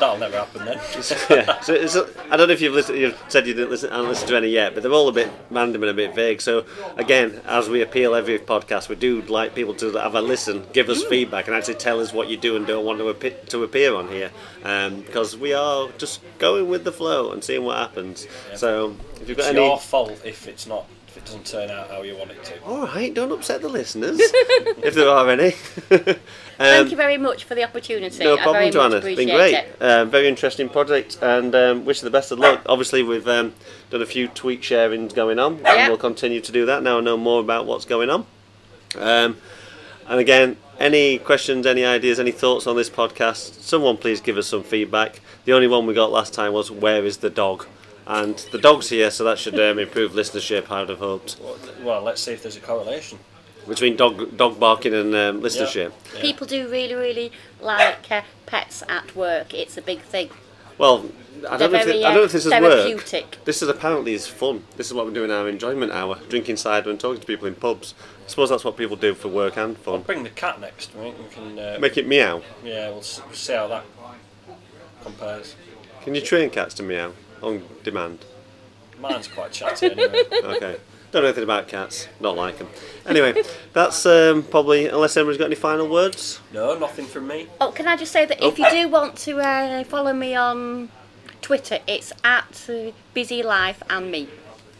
that'll 0.00 0.18
never 0.18 0.38
happen 0.38 0.64
then. 0.64 0.78
yeah. 1.30 1.60
So 1.60 1.74
it's, 1.74 1.96
I 1.96 2.36
don't 2.36 2.48
know 2.48 2.54
if 2.54 2.60
you've 2.60 2.72
listened. 2.74 2.98
You've 2.98 3.22
said 3.28 3.46
you 3.46 3.54
didn't 3.54 3.70
listen, 3.70 3.90
haven't 3.90 4.08
listened 4.08 4.28
to 4.28 4.36
any 4.36 4.48
yet, 4.48 4.74
but 4.74 4.82
they're 4.82 4.92
all 4.92 5.08
a 5.08 5.12
bit 5.12 5.30
random 5.50 5.82
and 5.82 5.90
a 5.90 5.94
bit 5.94 6.14
vague. 6.14 6.40
So 6.40 6.64
again, 6.96 7.40
as 7.46 7.68
we 7.68 7.82
appeal 7.82 8.14
every 8.14 8.38
podcast, 8.38 8.88
we 8.88 8.96
do 8.96 9.22
like 9.22 9.54
people 9.54 9.74
to 9.74 9.92
have 9.98 10.14
a 10.14 10.22
listen, 10.22 10.64
give 10.72 10.88
us 10.88 11.04
feedback, 11.04 11.46
and 11.48 11.56
actually 11.56 11.74
tell 11.74 12.00
us 12.00 12.12
what 12.12 12.28
you 12.28 12.36
do 12.36 12.56
and 12.56 12.66
don't 12.66 12.84
want 12.84 12.98
to 12.98 13.08
appear, 13.08 13.32
to 13.48 13.62
appear 13.62 13.94
on 13.94 14.08
here, 14.08 14.30
um, 14.64 15.02
because 15.02 15.36
we 15.36 15.52
are 15.52 15.88
just 15.98 16.20
going 16.38 16.68
with 16.68 16.84
the 16.84 16.92
flow 16.92 17.32
and 17.32 17.44
seeing 17.44 17.64
what 17.64 17.76
happens. 17.76 18.26
So 18.56 18.96
if 19.20 19.28
you've 19.28 19.36
got 19.36 19.44
It's 19.44 19.56
any. 19.56 19.64
your 19.66 19.78
fault 19.78 20.20
if 20.24 20.48
it's 20.48 20.66
not 20.66 20.86
if 21.08 21.16
it 21.16 21.24
doesn't 21.24 21.46
turn 21.46 21.70
out 21.70 21.90
how 21.90 22.02
you 22.02 22.14
want 22.16 22.30
it 22.30 22.44
to. 22.44 22.62
All 22.64 22.86
right, 22.86 23.12
don't 23.14 23.32
upset 23.32 23.62
the 23.62 23.68
listeners, 23.68 24.18
if 24.20 24.94
there 24.94 25.08
are 25.08 25.28
any. 25.30 25.54
Thank 26.58 26.90
you 26.90 26.96
very 26.96 27.16
much 27.18 27.44
for 27.44 27.54
the 27.54 27.62
opportunity. 27.64 28.24
Um, 28.24 28.30
No 28.30 28.34
I 28.34 28.42
problem, 28.42 28.54
very 28.62 28.70
Joanna. 28.70 28.94
much 28.96 29.04
It's 29.04 29.16
been 29.16 29.28
great. 29.28 29.54
it. 29.54 29.76
Um, 29.82 30.10
very 30.10 30.26
interesting 30.28 30.68
project, 30.68 31.18
and 31.22 31.54
um, 31.54 31.84
wish 31.84 32.02
you 32.02 32.04
the 32.06 32.10
best 32.10 32.32
of 32.32 32.38
luck. 32.38 32.62
Obviously, 32.66 33.02
we've 33.02 33.28
um, 33.28 33.54
done 33.90 34.02
a 34.02 34.06
few 34.06 34.26
tweet 34.28 34.62
sharings 34.62 35.14
going 35.14 35.38
on, 35.38 35.54
and 35.54 35.62
Yeah. 35.62 35.88
we'll 35.88 35.96
continue 35.98 36.40
to 36.40 36.52
do 36.52 36.66
that. 36.66 36.82
Now 36.82 36.98
I 36.98 37.00
know 37.00 37.16
more 37.16 37.40
about 37.40 37.66
what's 37.66 37.84
going 37.84 38.10
on. 38.10 38.26
Um, 38.96 39.36
and 40.08 40.18
again, 40.18 40.56
any 40.80 41.18
questions, 41.18 41.66
any 41.66 41.84
ideas, 41.84 42.18
any 42.18 42.32
thoughts 42.32 42.66
on 42.66 42.74
this 42.76 42.90
podcast? 42.90 43.60
Someone 43.60 43.96
please 43.96 44.20
give 44.20 44.36
us 44.38 44.46
some 44.48 44.62
feedback. 44.62 45.20
The 45.44 45.52
only 45.52 45.66
one 45.68 45.86
we 45.86 45.94
got 45.94 46.10
last 46.10 46.34
time 46.34 46.52
was 46.52 46.70
"Where 46.70 47.04
is 47.04 47.18
the 47.18 47.30
dog?" 47.30 47.66
And 48.06 48.36
the 48.52 48.58
dog's 48.58 48.88
here, 48.88 49.10
so 49.10 49.22
that 49.24 49.38
should 49.38 49.60
um, 49.60 49.78
improve 49.78 50.12
listenership. 50.12 50.70
I'd 50.70 50.88
have 50.88 50.98
hoped 50.98 51.36
Well, 51.82 52.02
let's 52.02 52.22
see 52.22 52.32
if 52.32 52.42
there's 52.42 52.56
a 52.56 52.60
correlation. 52.60 53.18
Between 53.68 53.96
dog 53.96 54.36
dog 54.36 54.58
barking 54.58 54.94
and 54.94 55.14
um, 55.14 55.40
listenership. 55.42 55.92
Yeah. 56.14 56.20
People 56.20 56.46
do 56.46 56.68
really, 56.70 56.94
really 56.94 57.32
like 57.60 58.10
uh, 58.10 58.22
pets 58.46 58.82
at 58.88 59.14
work. 59.14 59.52
It's 59.54 59.76
a 59.76 59.82
big 59.82 60.00
thing. 60.00 60.30
Well, 60.78 61.06
I 61.48 61.56
don't, 61.56 61.72
know 61.72 61.78
if, 61.78 61.84
very, 61.86 61.98
thi- 61.98 62.04
I 62.04 62.08
don't 62.10 62.18
know 62.18 62.24
if 62.24 62.32
this 62.32 62.46
is 62.46 62.52
work. 62.52 63.44
This 63.44 63.62
is 63.62 63.68
apparently 63.68 64.12
is 64.12 64.26
fun. 64.28 64.64
This 64.76 64.86
is 64.88 64.94
what 64.94 65.06
we're 65.06 65.12
doing 65.12 65.30
our 65.30 65.48
enjoyment 65.48 65.90
hour, 65.92 66.18
drinking 66.28 66.56
cider 66.56 66.88
and 66.90 66.98
talking 67.00 67.20
to 67.20 67.26
people 67.26 67.46
in 67.48 67.54
pubs. 67.56 67.94
I 68.24 68.28
suppose 68.28 68.50
that's 68.50 68.64
what 68.64 68.76
people 68.76 68.96
do 68.96 69.14
for 69.14 69.28
work 69.28 69.56
and 69.56 69.76
fun. 69.76 69.94
I'll 69.94 70.00
bring 70.00 70.22
the 70.22 70.30
cat 70.30 70.60
next. 70.60 70.94
We 70.94 71.06
we 71.10 71.24
can. 71.30 71.58
Uh, 71.58 71.78
Make 71.80 71.96
it 71.96 72.06
meow. 72.06 72.42
yeah, 72.64 72.90
we'll 72.90 72.98
s- 72.98 73.20
we'll 73.24 73.34
see 73.34 73.54
how 73.54 73.66
that 73.68 73.84
compares. 75.02 75.54
Can 76.02 76.14
you 76.14 76.20
train 76.20 76.50
cats 76.50 76.74
to 76.74 76.82
meow 76.82 77.12
on 77.42 77.62
demand? 77.82 78.24
Mine's 79.00 79.28
quite 79.28 79.52
chatty 79.52 79.86
anyway. 79.92 80.22
Okay. 80.32 80.76
Don't 81.10 81.22
know 81.22 81.28
anything 81.28 81.44
about 81.44 81.68
cats. 81.68 82.06
Not 82.20 82.36
like 82.36 82.58
them. 82.58 82.68
Anyway, 83.06 83.42
that's 83.72 84.04
um, 84.04 84.42
probably 84.42 84.86
unless 84.88 85.16
anybody's 85.16 85.38
got 85.38 85.46
any 85.46 85.54
final 85.54 85.88
words. 85.88 86.40
No, 86.52 86.78
nothing 86.78 87.06
from 87.06 87.26
me. 87.26 87.46
Oh, 87.60 87.70
can 87.70 87.88
I 87.88 87.96
just 87.96 88.12
say 88.12 88.26
that 88.26 88.42
if 88.44 88.58
you 88.58 88.68
do 88.70 88.88
want 88.88 89.16
to 89.18 89.38
uh, 89.38 89.84
follow 89.84 90.12
me 90.12 90.34
on 90.34 90.90
Twitter, 91.40 91.78
it's 91.86 92.12
at 92.24 92.68
uh, 92.68 92.92
Busy 93.14 93.42
Life 93.42 93.82
and 93.88 94.10
Me. 94.10 94.28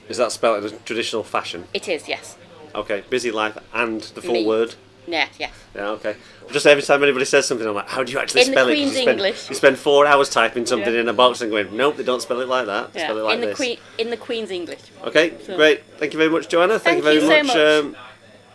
Is 0.09 0.19
that 0.19 0.33
spelled 0.33 0.65
in 0.65 0.75
a 0.75 0.77
traditional 0.79 1.23
fashion? 1.23 1.65
It 1.73 1.89
is, 1.89 2.09
yes. 2.09 2.37
Okay. 2.75 3.03
Busy 3.09 3.31
life 3.31 3.57
and 3.73 4.01
the 4.03 4.23
full 4.23 4.35
Me. 4.35 4.47
word. 4.47 4.75
Yeah, 5.11 5.27
yes. 5.39 5.53
Yeah, 5.75 5.89
okay. 5.91 6.17
Just 6.51 6.67
every 6.67 6.83
time 6.83 7.03
anybody 7.03 7.25
says 7.25 7.47
something, 7.47 7.67
I'm 7.67 7.75
like, 7.75 7.89
how 7.89 8.03
do 8.05 8.13
you 8.13 8.19
actually 8.19 8.43
In 8.43 8.49
the 8.49 8.53
spell 8.53 8.69
it? 8.69 8.71
'Cause 8.73 8.77
Queen's 8.79 8.95
you 8.97 9.03
spend, 9.03 9.19
English. 9.21 9.49
You 9.51 9.55
spend 9.55 9.79
four 9.79 10.07
hours 10.07 10.29
typing 10.29 10.67
something 10.67 10.93
Yeah. 10.95 11.01
in 11.01 11.09
a 11.09 11.13
box 11.13 11.41
and 11.41 11.51
going, 11.51 11.77
nope, 11.77 11.97
they 11.97 12.03
don't 12.03 12.21
spell 12.23 12.41
it 12.41 12.49
like 12.49 12.67
that. 12.67 12.93
They 12.93 13.01
Yeah. 13.01 13.07
spell 13.07 13.19
it 13.19 13.23
like 13.23 13.35
in 13.37 13.41
the 13.41 13.47
this. 13.49 13.57
Queen, 13.57 13.79
in 13.99 14.11
the 14.11 14.17
Queen's 14.17 14.51
English. 14.51 14.81
Okay, 15.05 15.35
So- 15.47 15.57
great. 15.57 15.83
Thank 15.99 16.13
you 16.13 16.19
very 16.19 16.31
much, 16.31 16.49
Joanna. 16.49 16.79
Thank, 16.79 16.85
Thank 16.85 16.97
you 16.99 17.03
very 17.03 17.15
you 17.17 17.21
so 17.21 17.29
much. 17.29 17.47
much. 17.47 17.57
Um, 17.57 17.97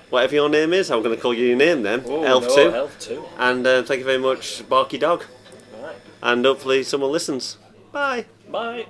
whatever 0.09 0.35
your 0.35 0.49
name 0.49 0.73
is, 0.73 0.89
I'm 0.91 1.01
going 1.03 1.15
to 1.15 1.21
call 1.21 1.33
you 1.33 1.45
your 1.47 1.57
name 1.57 1.83
then. 1.83 2.03
Oh, 2.07 2.23
Elf 2.23 2.47
no, 2.47 2.55
2. 2.55 2.75
Elf 2.75 2.99
two. 2.99 3.23
And 3.37 3.65
uh, 3.67 3.83
thank 3.83 3.99
you 3.99 4.05
very 4.05 4.17
much, 4.19 4.67
Barky 4.69 4.97
Dog. 4.97 5.23
Right. 5.81 5.95
And 6.21 6.45
hopefully 6.45 6.83
someone 6.83 7.11
listens. 7.11 7.57
Bye. 7.91 8.25
Bye. 8.49 8.85